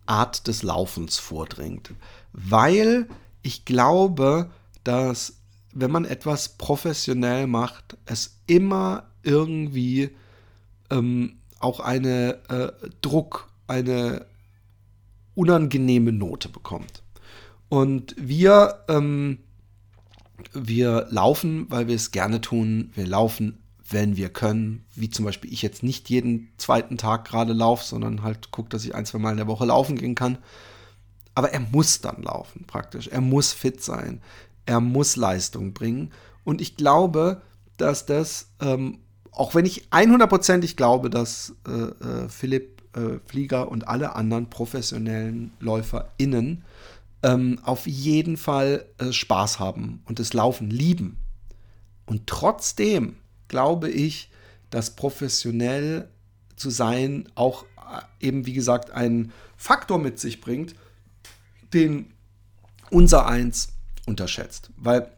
Art 0.07 0.46
des 0.46 0.62
Laufens 0.62 1.18
vordringt. 1.18 1.92
Weil 2.33 3.09
ich 3.42 3.64
glaube, 3.64 4.51
dass 4.85 5.38
wenn 5.72 5.90
man 5.90 6.04
etwas 6.04 6.50
professionell 6.50 7.46
macht, 7.46 7.96
es 8.07 8.38
immer 8.46 9.11
irgendwie 9.22 10.11
ähm, 10.90 11.38
auch 11.61 11.81
eine 11.81 12.38
äh, 12.48 12.88
Druck, 13.02 13.50
eine 13.66 14.26
unangenehme 15.35 16.12
Note 16.12 16.48
bekommt. 16.48 17.02
Und 17.68 18.14
wir, 18.18 18.85
ähm, 18.88 19.38
wir 20.52 21.07
laufen, 21.11 21.66
weil 21.70 21.87
wir 21.87 21.96
es 21.96 22.11
gerne 22.11 22.40
tun. 22.40 22.90
Wir 22.94 23.07
laufen, 23.07 23.59
wenn 23.88 24.16
wir 24.16 24.31
können. 24.31 24.85
Wie 24.94 25.11
zum 25.11 25.24
Beispiel 25.24 25.52
ich 25.52 25.62
jetzt 25.62 25.83
nicht 25.83 26.09
jeden 26.09 26.50
zweiten 26.57 26.96
Tag 26.96 27.26
gerade 27.26 27.52
laufe, 27.52 27.85
sondern 27.85 28.22
halt 28.22 28.50
gucke, 28.50 28.70
dass 28.70 28.85
ich 28.85 28.94
ein, 28.94 29.07
zwei 29.07 29.18
Mal 29.18 29.33
in 29.33 29.37
der 29.37 29.46
Woche 29.46 29.66
laufen 29.66 29.96
gehen 29.96 30.14
kann. 30.14 30.38
Aber 31.35 31.50
er 31.50 31.61
muss 31.61 32.00
dann 32.00 32.22
laufen, 32.22 32.64
praktisch. 32.66 33.09
Er 33.09 33.20
muss 33.20 33.52
fit 33.52 33.83
sein 33.83 34.20
er 34.68 34.81
muss 34.81 35.16
Leistung 35.16 35.72
bringen. 35.72 36.12
Und 36.44 36.61
ich 36.61 36.76
glaube, 36.76 37.40
dass 37.78 38.04
das, 38.04 38.50
ähm, 38.61 38.98
auch 39.33 39.54
wenn 39.54 39.64
ich 39.64 39.88
100%ig 39.88 40.76
glaube, 40.76 41.09
dass 41.09 41.54
äh, 41.66 41.70
äh, 41.72 42.28
Philipp 42.28 42.83
äh, 42.94 43.18
Flieger 43.24 43.70
und 43.70 43.88
alle 43.88 44.14
anderen 44.14 44.50
professionellen 44.50 45.52
LäuferInnen 45.61 46.64
ähm, 47.22 47.59
auf 47.62 47.87
jeden 47.87 48.37
Fall 48.37 48.85
äh, 48.98 49.11
Spaß 49.11 49.59
haben 49.59 50.02
und 50.04 50.18
das 50.18 50.35
Laufen 50.35 50.70
lieben. 50.70 51.16
Und 52.04 52.26
trotzdem 52.26 53.16
glaube 53.48 53.88
ich, 53.88 54.31
dass 54.68 54.96
professionell 54.96 56.11
zu 56.57 56.68
sein 56.68 57.26
auch 57.35 57.64
äh, 57.64 58.26
eben, 58.26 58.44
wie 58.44 58.52
gesagt, 58.52 58.90
einen 58.90 59.33
Faktor 59.57 59.98
mit 59.98 60.18
sich 60.18 60.42
bringt, 60.42 60.74
den 61.72 62.12
unser 62.90 63.26
eins 63.26 63.77
unterschätzt. 64.08 64.70
Weil 64.76 65.10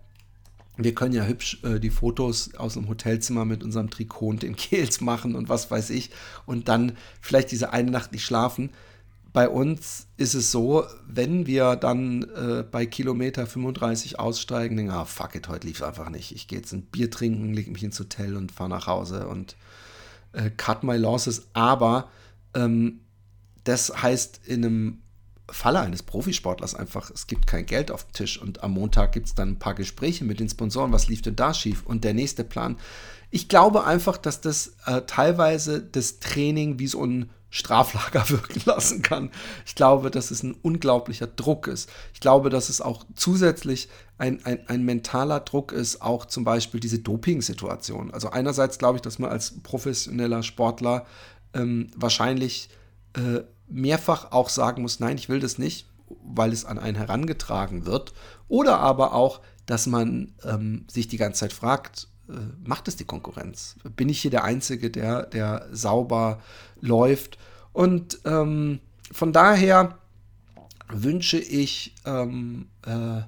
wir 0.76 0.94
können 0.94 1.14
ja 1.14 1.24
hübsch 1.24 1.62
äh, 1.62 1.78
die 1.78 1.90
Fotos 1.90 2.54
aus 2.54 2.74
dem 2.74 2.88
Hotelzimmer 2.88 3.44
mit 3.44 3.62
unserem 3.62 3.90
Trikot 3.90 4.28
und 4.28 4.42
den 4.42 4.56
Kehls 4.56 5.00
machen 5.00 5.34
und 5.34 5.48
was 5.48 5.70
weiß 5.70 5.90
ich 5.90 6.10
und 6.46 6.68
dann 6.68 6.96
vielleicht 7.20 7.50
diese 7.50 7.72
eine 7.72 7.90
Nacht 7.90 8.12
nicht 8.12 8.24
schlafen. 8.24 8.70
Bei 9.32 9.48
uns 9.48 10.08
ist 10.16 10.34
es 10.34 10.50
so, 10.50 10.84
wenn 11.06 11.46
wir 11.46 11.76
dann 11.76 12.22
äh, 12.34 12.64
bei 12.68 12.84
Kilometer 12.84 13.46
35 13.46 14.18
aussteigen, 14.18 14.76
denken, 14.76 14.92
ah, 14.92 15.04
fuck 15.04 15.36
it, 15.36 15.48
heute 15.48 15.68
lief 15.68 15.76
es 15.76 15.82
einfach 15.82 16.10
nicht. 16.10 16.34
Ich 16.34 16.48
gehe 16.48 16.58
jetzt 16.58 16.72
ein 16.72 16.82
Bier 16.82 17.10
trinken, 17.12 17.54
lege 17.54 17.70
mich 17.70 17.84
ins 17.84 18.00
Hotel 18.00 18.36
und 18.36 18.50
fahre 18.50 18.70
nach 18.70 18.88
Hause 18.88 19.28
und 19.28 19.54
äh, 20.32 20.50
cut 20.50 20.82
my 20.82 20.96
losses. 20.96 21.46
Aber 21.52 22.08
ähm, 22.54 23.00
das 23.62 24.02
heißt 24.02 24.40
in 24.46 24.64
einem 24.64 25.02
Falle 25.50 25.80
eines 25.80 26.02
Profisportlers 26.02 26.74
einfach, 26.74 27.10
es 27.10 27.26
gibt 27.26 27.46
kein 27.46 27.66
Geld 27.66 27.90
auf 27.90 28.04
dem 28.04 28.12
Tisch 28.12 28.40
und 28.40 28.62
am 28.62 28.72
Montag 28.72 29.12
gibt 29.12 29.26
es 29.26 29.34
dann 29.34 29.50
ein 29.50 29.58
paar 29.58 29.74
Gespräche 29.74 30.24
mit 30.24 30.40
den 30.40 30.48
Sponsoren, 30.48 30.92
was 30.92 31.08
lief 31.08 31.22
denn 31.22 31.36
da 31.36 31.54
schief 31.54 31.84
und 31.84 32.04
der 32.04 32.14
nächste 32.14 32.44
Plan. 32.44 32.78
Ich 33.30 33.48
glaube 33.48 33.84
einfach, 33.84 34.16
dass 34.16 34.40
das 34.40 34.74
äh, 34.86 35.02
teilweise 35.02 35.80
das 35.80 36.18
Training 36.18 36.78
wie 36.78 36.86
so 36.86 37.04
ein 37.04 37.30
Straflager 37.50 38.28
wirken 38.30 38.62
lassen 38.64 39.02
kann. 39.02 39.30
Ich 39.66 39.74
glaube, 39.74 40.10
dass 40.10 40.30
es 40.30 40.42
ein 40.42 40.54
unglaublicher 40.54 41.26
Druck 41.26 41.66
ist. 41.66 41.90
Ich 42.14 42.20
glaube, 42.20 42.48
dass 42.48 42.68
es 42.68 42.80
auch 42.80 43.04
zusätzlich 43.16 43.88
ein, 44.18 44.44
ein, 44.44 44.66
ein 44.68 44.84
mentaler 44.84 45.40
Druck 45.40 45.72
ist, 45.72 46.00
auch 46.00 46.26
zum 46.26 46.44
Beispiel 46.44 46.80
diese 46.80 47.00
Doping-Situation. 47.00 48.12
Also 48.12 48.30
einerseits 48.30 48.78
glaube 48.78 48.96
ich, 48.96 49.02
dass 49.02 49.18
man 49.18 49.30
als 49.30 49.60
professioneller 49.62 50.42
Sportler 50.42 51.06
ähm, 51.52 51.90
wahrscheinlich 51.96 52.68
äh, 53.14 53.40
mehrfach 53.70 54.32
auch 54.32 54.48
sagen 54.48 54.82
muss, 54.82 55.00
nein, 55.00 55.16
ich 55.16 55.28
will 55.28 55.40
das 55.40 55.58
nicht, 55.58 55.86
weil 56.24 56.52
es 56.52 56.64
an 56.64 56.78
einen 56.78 56.96
herangetragen 56.96 57.86
wird. 57.86 58.12
Oder 58.48 58.78
aber 58.80 59.14
auch, 59.14 59.40
dass 59.66 59.86
man 59.86 60.34
ähm, 60.44 60.84
sich 60.90 61.08
die 61.08 61.16
ganze 61.16 61.40
Zeit 61.40 61.52
fragt, 61.52 62.08
äh, 62.28 62.32
macht 62.64 62.88
es 62.88 62.96
die 62.96 63.04
Konkurrenz? 63.04 63.76
Bin 63.96 64.08
ich 64.08 64.20
hier 64.20 64.30
der 64.30 64.44
Einzige, 64.44 64.90
der, 64.90 65.26
der 65.26 65.68
sauber 65.72 66.40
läuft? 66.80 67.38
Und 67.72 68.18
ähm, 68.24 68.80
von 69.12 69.32
daher 69.32 69.98
wünsche 70.88 71.38
ich 71.38 71.94
ähm, 72.04 72.66
äh, 72.84 73.22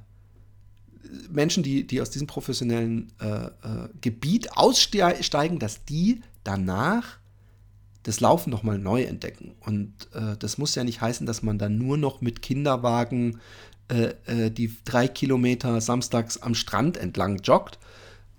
Menschen, 1.31 1.63
die, 1.63 1.87
die 1.87 2.01
aus 2.01 2.11
diesem 2.11 2.27
professionellen 2.27 3.13
äh, 3.21 3.27
äh 3.27 3.51
Gebiet 4.01 4.57
aussteigen, 4.57 5.59
dass 5.59 5.85
die 5.85 6.23
danach 6.43 7.19
das 8.03 8.21
Laufen 8.21 8.51
nochmal 8.51 8.79
neu 8.79 9.03
entdecken. 9.03 9.53
Und 9.61 9.93
äh, 10.15 10.37
das 10.39 10.59
muss 10.59 10.75
ja 10.75 10.85
nicht 10.85 11.01
heißen, 11.01 11.27
dass 11.27 11.43
man 11.43 11.59
dann 11.59 11.79
nur 11.79 11.97
noch 11.97 12.21
mit 12.21 12.43
Kinderwagen 12.43 13.41
äh, 13.89 14.15
äh, 14.27 14.51
die 14.51 14.75
drei 14.85 15.09
Kilometer 15.09 15.81
samstags 15.81 16.39
am 16.39 16.55
Strand 16.55 16.97
entlang 16.97 17.39
joggt, 17.43 17.79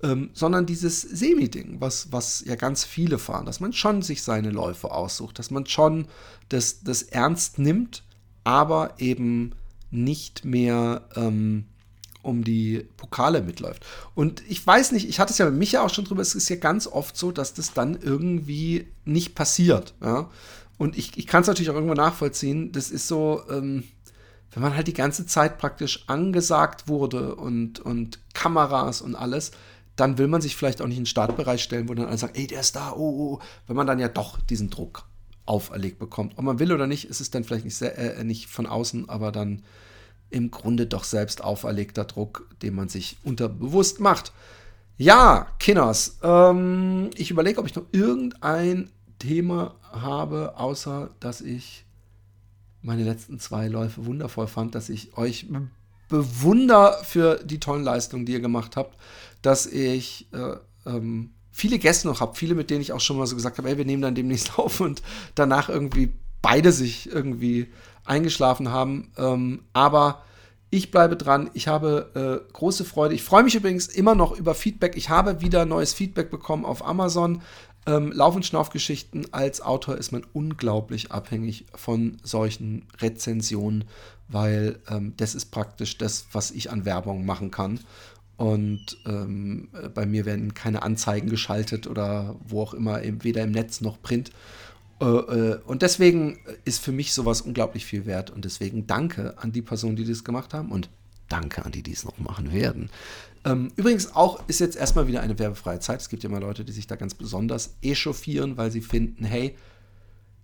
ähm, 0.01 0.31
sondern 0.33 0.65
dieses 0.65 1.01
Semi-Ding, 1.01 1.79
was, 1.79 2.11
was 2.11 2.43
ja 2.45 2.55
ganz 2.55 2.83
viele 2.83 3.19
fahren, 3.19 3.45
dass 3.45 3.59
man 3.59 3.71
schon 3.73 4.01
sich 4.01 4.23
seine 4.23 4.49
Läufe 4.49 4.91
aussucht, 4.91 5.39
dass 5.39 5.51
man 5.51 5.65
schon 5.65 6.07
das, 6.49 6.83
das 6.83 7.03
ernst 7.03 7.59
nimmt, 7.59 8.03
aber 8.43 8.95
eben 8.97 9.53
nicht 9.91 10.43
mehr 10.43 11.07
ähm, 11.15 11.65
um 12.23 12.43
die 12.43 12.87
Pokale 12.97 13.41
mitläuft. 13.41 13.85
Und 14.15 14.41
ich 14.49 14.65
weiß 14.65 14.91
nicht, 14.93 15.07
ich 15.07 15.19
hatte 15.19 15.31
es 15.31 15.37
ja 15.37 15.45
mit 15.45 15.55
Micha 15.55 15.83
auch 15.83 15.93
schon 15.93 16.05
drüber, 16.05 16.21
es 16.21 16.33
ist 16.33 16.49
ja 16.49 16.55
ganz 16.55 16.87
oft 16.87 17.15
so, 17.15 17.31
dass 17.31 17.53
das 17.53 17.73
dann 17.73 17.99
irgendwie 18.01 18.87
nicht 19.05 19.35
passiert. 19.35 19.93
Ja? 20.01 20.29
Und 20.77 20.97
ich, 20.97 21.17
ich 21.17 21.27
kann 21.27 21.41
es 21.41 21.47
natürlich 21.47 21.69
auch 21.69 21.75
irgendwo 21.75 21.93
nachvollziehen. 21.93 22.71
Das 22.71 22.89
ist 22.89 23.07
so, 23.07 23.43
ähm, 23.49 23.83
wenn 24.51 24.63
man 24.63 24.75
halt 24.75 24.87
die 24.87 24.93
ganze 24.93 25.25
Zeit 25.25 25.57
praktisch 25.57 26.05
angesagt 26.07 26.87
wurde 26.87 27.35
und, 27.35 27.79
und 27.79 28.19
Kameras 28.33 29.01
und 29.01 29.15
alles, 29.15 29.51
dann 29.95 30.17
will 30.17 30.27
man 30.27 30.41
sich 30.41 30.55
vielleicht 30.55 30.81
auch 30.81 30.87
nicht 30.87 30.97
in 30.97 31.03
den 31.03 31.07
Startbereich 31.07 31.61
stellen, 31.61 31.87
wo 31.87 31.93
dann 31.93 32.07
alle 32.07 32.17
sagen, 32.17 32.33
ey, 32.35 32.47
der 32.47 32.61
ist 32.61 32.75
da, 32.75 32.93
oh, 32.93 33.35
oh, 33.35 33.39
wenn 33.67 33.75
man 33.75 33.85
dann 33.85 33.99
ja 33.99 34.07
doch 34.07 34.39
diesen 34.41 34.69
Druck 34.69 35.05
auferlegt 35.45 35.99
bekommt. 35.99 36.33
Ob 36.37 36.45
man 36.45 36.59
will 36.59 36.71
oder 36.71 36.87
nicht, 36.87 37.05
ist 37.05 37.21
es 37.21 37.29
dann 37.29 37.43
vielleicht 37.43 37.65
nicht, 37.65 37.75
sehr, 37.75 37.97
äh, 37.97 38.23
nicht 38.23 38.47
von 38.47 38.65
außen, 38.65 39.09
aber 39.09 39.31
dann 39.31 39.63
im 40.33 40.51
Grunde 40.51 40.87
doch 40.87 41.03
selbst 41.03 41.43
auferlegter 41.43 42.05
Druck, 42.05 42.47
den 42.61 42.75
man 42.75 42.89
sich 42.89 43.17
unterbewusst 43.23 43.99
macht. 43.99 44.33
Ja, 44.97 45.47
Kinners, 45.59 46.17
ähm, 46.23 47.11
ich 47.15 47.31
überlege, 47.31 47.59
ob 47.59 47.67
ich 47.67 47.75
noch 47.75 47.85
irgendein 47.91 48.89
Thema 49.19 49.75
habe, 49.91 50.53
außer 50.57 51.11
dass 51.19 51.41
ich 51.41 51.85
meine 52.81 53.03
letzten 53.03 53.39
zwei 53.39 53.67
Läufe 53.67 54.05
wundervoll 54.05 54.47
fand, 54.47 54.75
dass 54.75 54.89
ich 54.89 55.17
euch 55.17 55.47
bewunder 56.09 56.99
für 57.03 57.39
die 57.43 57.59
tollen 57.59 57.83
Leistungen, 57.83 58.25
die 58.25 58.33
ihr 58.33 58.39
gemacht 58.39 58.75
habt, 58.75 58.97
dass 59.41 59.65
ich 59.65 60.27
äh, 60.33 60.55
ähm, 60.85 61.31
viele 61.51 61.79
Gäste 61.79 62.07
noch 62.07 62.19
habe, 62.19 62.35
viele, 62.35 62.55
mit 62.55 62.69
denen 62.69 62.81
ich 62.81 62.91
auch 62.91 62.99
schon 62.99 63.17
mal 63.17 63.27
so 63.27 63.35
gesagt 63.35 63.57
habe, 63.57 63.69
ey, 63.69 63.77
wir 63.77 63.85
nehmen 63.85 64.01
dann 64.01 64.15
demnächst 64.15 64.57
auf 64.59 64.79
und 64.79 65.01
danach 65.35 65.69
irgendwie 65.69 66.11
beide 66.43 66.71
sich 66.71 67.09
irgendwie 67.09 67.69
eingeschlafen 68.05 68.69
haben. 68.69 69.11
Ähm, 69.17 69.63
aber 69.73 70.21
ich 70.69 70.91
bleibe 70.91 71.15
dran. 71.15 71.49
Ich 71.53 71.67
habe 71.67 72.43
äh, 72.45 72.53
große 72.53 72.85
Freude. 72.85 73.15
Ich 73.15 73.23
freue 73.23 73.43
mich 73.43 73.55
übrigens 73.55 73.87
immer 73.87 74.13
noch 74.13 74.37
über 74.37 74.53
Feedback. 74.53 74.95
Ich 74.95 75.09
habe 75.09 75.41
wieder 75.41 75.65
neues 75.65 75.93
Feedback 75.93 76.29
bekommen 76.29 76.65
auf 76.65 76.85
Amazon. 76.85 77.41
Ähm, 77.85 78.11
Lauf- 78.11 78.35
und 78.35 78.45
Schnaufgeschichten 78.45 79.33
als 79.33 79.61
Autor 79.61 79.97
ist 79.97 80.11
man 80.11 80.25
unglaublich 80.33 81.11
abhängig 81.11 81.65
von 81.75 82.17
solchen 82.23 82.87
Rezensionen, 82.99 83.85
weil 84.29 84.79
ähm, 84.89 85.13
das 85.17 85.35
ist 85.35 85.51
praktisch 85.51 85.97
das, 85.97 86.25
was 86.31 86.51
ich 86.51 86.71
an 86.71 86.85
Werbung 86.85 87.25
machen 87.25 87.51
kann. 87.51 87.79
Und 88.35 88.97
ähm, 89.05 89.69
bei 89.93 90.05
mir 90.05 90.25
werden 90.25 90.53
keine 90.53 90.81
Anzeigen 90.81 91.29
geschaltet 91.29 91.87
oder 91.87 92.35
wo 92.43 92.63
auch 92.63 92.73
immer, 92.73 93.01
weder 93.03 93.43
im 93.43 93.51
Netz 93.51 93.79
noch 93.79 94.01
Print. 94.01 94.31
Äh, 95.03 95.05
äh, 95.05 95.59
und 95.65 95.81
deswegen 95.81 96.39
ist 96.63 96.81
für 96.81 96.91
mich 96.91 97.13
sowas 97.13 97.41
unglaublich 97.41 97.85
viel 97.85 98.05
wert. 98.05 98.29
Und 98.29 98.45
deswegen 98.45 98.87
danke 98.87 99.37
an 99.37 99.51
die 99.51 99.61
Personen, 99.61 99.95
die 99.95 100.05
das 100.05 100.23
gemacht 100.23 100.53
haben. 100.53 100.71
Und 100.71 100.89
danke 101.27 101.65
an 101.65 101.71
die, 101.71 101.83
die 101.83 101.91
es 101.91 102.05
noch 102.05 102.17
machen 102.17 102.53
werden. 102.53 102.89
Ähm, 103.45 103.71
übrigens 103.75 104.15
auch 104.15 104.47
ist 104.47 104.59
jetzt 104.59 104.77
erstmal 104.77 105.07
wieder 105.07 105.21
eine 105.21 105.37
werbefreie 105.37 105.79
Zeit. 105.79 105.99
Es 105.99 106.09
gibt 106.09 106.23
ja 106.23 106.29
immer 106.29 106.39
Leute, 106.39 106.63
die 106.63 106.71
sich 106.71 106.87
da 106.87 106.95
ganz 106.95 107.13
besonders 107.13 107.75
echauffieren, 107.81 108.55
weil 108.55 108.71
sie 108.71 108.81
finden, 108.81 109.25
hey, 109.25 109.55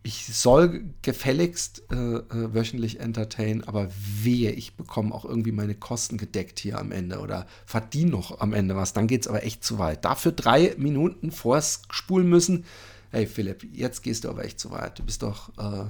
ich 0.02 0.26
soll 0.28 0.86
gefälligst 1.02 1.84
äh, 1.91 1.95
äh, 1.95 2.54
wöchentlich 2.54 3.02
entertain, 3.02 3.65
aber 3.65 3.89
wehe, 4.24 4.52
ich 4.52 4.76
bekomme 4.76 5.13
auch 5.13 5.26
irgendwie 5.26 5.52
meine 5.52 5.76
Kosten 5.76 6.17
gedeckt 6.17 6.60
hier 6.60 6.80
am 6.80 6.91
Ende 6.91 7.19
oder 7.19 7.48
verdiene 7.65 8.12
noch 8.12 8.39
am 8.39 8.54
Ende 8.54 8.76
was. 8.76 8.93
Dann 8.93 9.08
geht 9.08 9.22
es 9.22 9.28
aber 9.28 9.43
echt 9.43 9.63
zu 9.63 9.78
weit. 9.78 10.06
Dafür 10.06 10.32
drei 10.32 10.74
Minuten 10.78 11.32
vorspulen 11.32 12.30
müssen. 12.30 12.65
Hey 13.12 13.26
Philipp, 13.26 13.63
jetzt 13.74 14.04
gehst 14.04 14.24
du 14.24 14.30
aber 14.30 14.45
echt 14.45 14.60
zu 14.60 14.69
weit. 14.69 15.00
Du 15.00 15.04
bist 15.04 15.24
doch, 15.24 15.50
äh, 15.58 15.89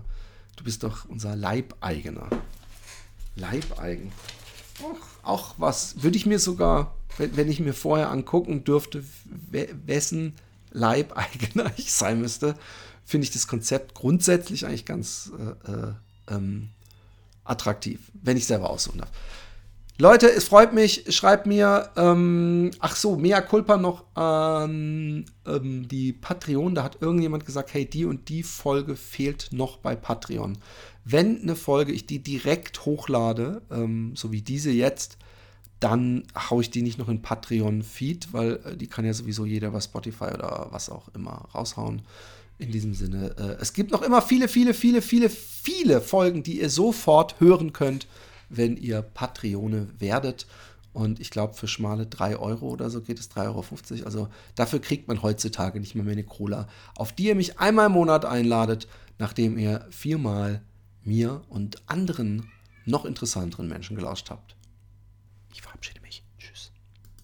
du 0.56 0.64
bist 0.64 0.84
doch 0.84 1.04
unser 1.10 1.36
Leibeigener. 1.36 2.30
Leibeigen. 3.36 4.14
Auch, 4.82 5.28
auch 5.28 5.56
was, 5.58 6.02
würde 6.02 6.16
ich 6.16 6.26
mir 6.26 6.40
sogar, 6.40 6.96
wenn, 7.18 7.36
wenn 7.36 7.50
ich 7.50 7.60
mir 7.60 7.74
vorher 7.74 8.10
angucken 8.10 8.64
dürfte, 8.64 9.04
wessen 9.52 10.34
Leibeigener 10.72 11.72
ich 11.78 11.92
sein 11.92 12.22
müsste, 12.22 12.56
finde 13.04 13.26
ich 13.26 13.32
das 13.32 13.48
Konzept 13.48 13.96
grundsätzlich 13.96 14.66
eigentlich 14.66 14.86
ganz 14.86 15.32
äh, 15.38 15.72
äh, 15.72 15.94
ähm, 16.30 16.70
attraktiv, 17.44 18.00
wenn 18.14 18.38
ich 18.38 18.46
selber 18.46 18.70
aussuchen 18.70 19.00
darf. 19.00 19.12
Leute, 20.02 20.32
es 20.32 20.46
freut 20.46 20.72
mich, 20.72 21.04
schreibt 21.14 21.46
mir, 21.46 21.90
ähm, 21.98 22.72
ach 22.80 22.96
so, 22.96 23.18
mea 23.18 23.42
culpa 23.42 23.76
noch 23.76 24.06
an 24.16 25.26
ähm, 25.46 25.90
die 25.90 26.14
Patreon. 26.14 26.74
Da 26.74 26.86
hat 26.86 27.02
irgendjemand 27.02 27.46
gesagt, 27.46 27.74
hey, 27.74 27.84
die 27.84 28.06
und 28.06 28.30
die 28.30 28.44
Folge 28.44 28.96
fehlt 28.96 29.50
noch 29.52 29.76
bei 29.76 29.98
Patreon. 29.98 30.58
Wenn 31.04 31.42
eine 31.42 31.58
Folge 31.58 31.92
ich 31.92 32.06
die 32.06 32.24
direkt 32.24 32.86
hochlade, 32.86 33.62
ähm, 33.70 34.14
so 34.16 34.32
wie 34.32 34.42
diese 34.42 34.72
jetzt, 34.72 35.18
dann 35.82 36.24
haue 36.50 36.62
ich 36.62 36.72
die 36.72 36.82
nicht 36.82 36.98
noch 36.98 37.10
in 37.10 37.22
Patreon-Feed, 37.22 38.32
weil 38.32 38.62
äh, 38.64 38.78
die 38.78 38.88
kann 38.88 39.04
ja 39.04 39.12
sowieso 39.12 39.44
jeder 39.44 39.72
bei 39.72 39.82
Spotify 39.82 40.32
oder 40.34 40.68
was 40.72 40.90
auch 40.90 41.10
immer 41.14 41.50
raushauen. 41.54 42.04
In 42.58 42.72
diesem 42.72 42.94
Sinne, 42.94 43.36
äh, 43.38 43.62
es 43.62 43.74
gibt 43.74 43.92
noch 43.92 44.04
immer 44.04 44.22
viele, 44.22 44.48
viele, 44.48 44.74
viele, 44.74 45.02
viele, 45.02 45.30
viele 45.30 46.00
Folgen, 46.00 46.42
die 46.42 46.62
ihr 46.62 46.70
sofort 46.70 47.42
hören 47.42 47.74
könnt, 47.74 48.08
wenn 48.50 48.78
ihr 48.78 49.02
Patreone 49.02 49.88
werdet. 50.00 50.48
Und 50.92 51.20
ich 51.20 51.30
glaube, 51.30 51.54
für 51.54 51.68
schmale 51.68 52.08
3 52.08 52.38
Euro 52.38 52.68
oder 52.70 52.90
so 52.90 53.02
geht 53.02 53.20
es 53.20 53.32
3,50 53.32 53.46
Euro. 53.48 54.06
Also 54.06 54.28
dafür 54.56 54.80
kriegt 54.80 55.08
man 55.08 55.22
heutzutage 55.22 55.80
nicht 55.80 55.96
mehr, 55.96 56.04
mehr 56.04 56.14
eine 56.14 56.24
Cola, 56.24 56.68
auf 56.96 57.14
die 57.14 57.26
ihr 57.26 57.36
mich 57.36 57.60
einmal 57.60 57.88
im 57.88 57.94
Monat 57.94 58.26
einladet, 58.26 58.88
nachdem 59.20 59.58
ihr 59.58 59.86
viermal 59.92 60.62
mir 61.04 61.42
und 61.50 61.82
anderen 61.88 62.52
noch 62.86 63.06
interessanteren 63.06 63.68
Menschen 63.68 63.96
gelauscht 63.96 64.30
habt. 64.30 64.56
Ich 65.54 65.62
verabschiede 65.62 65.99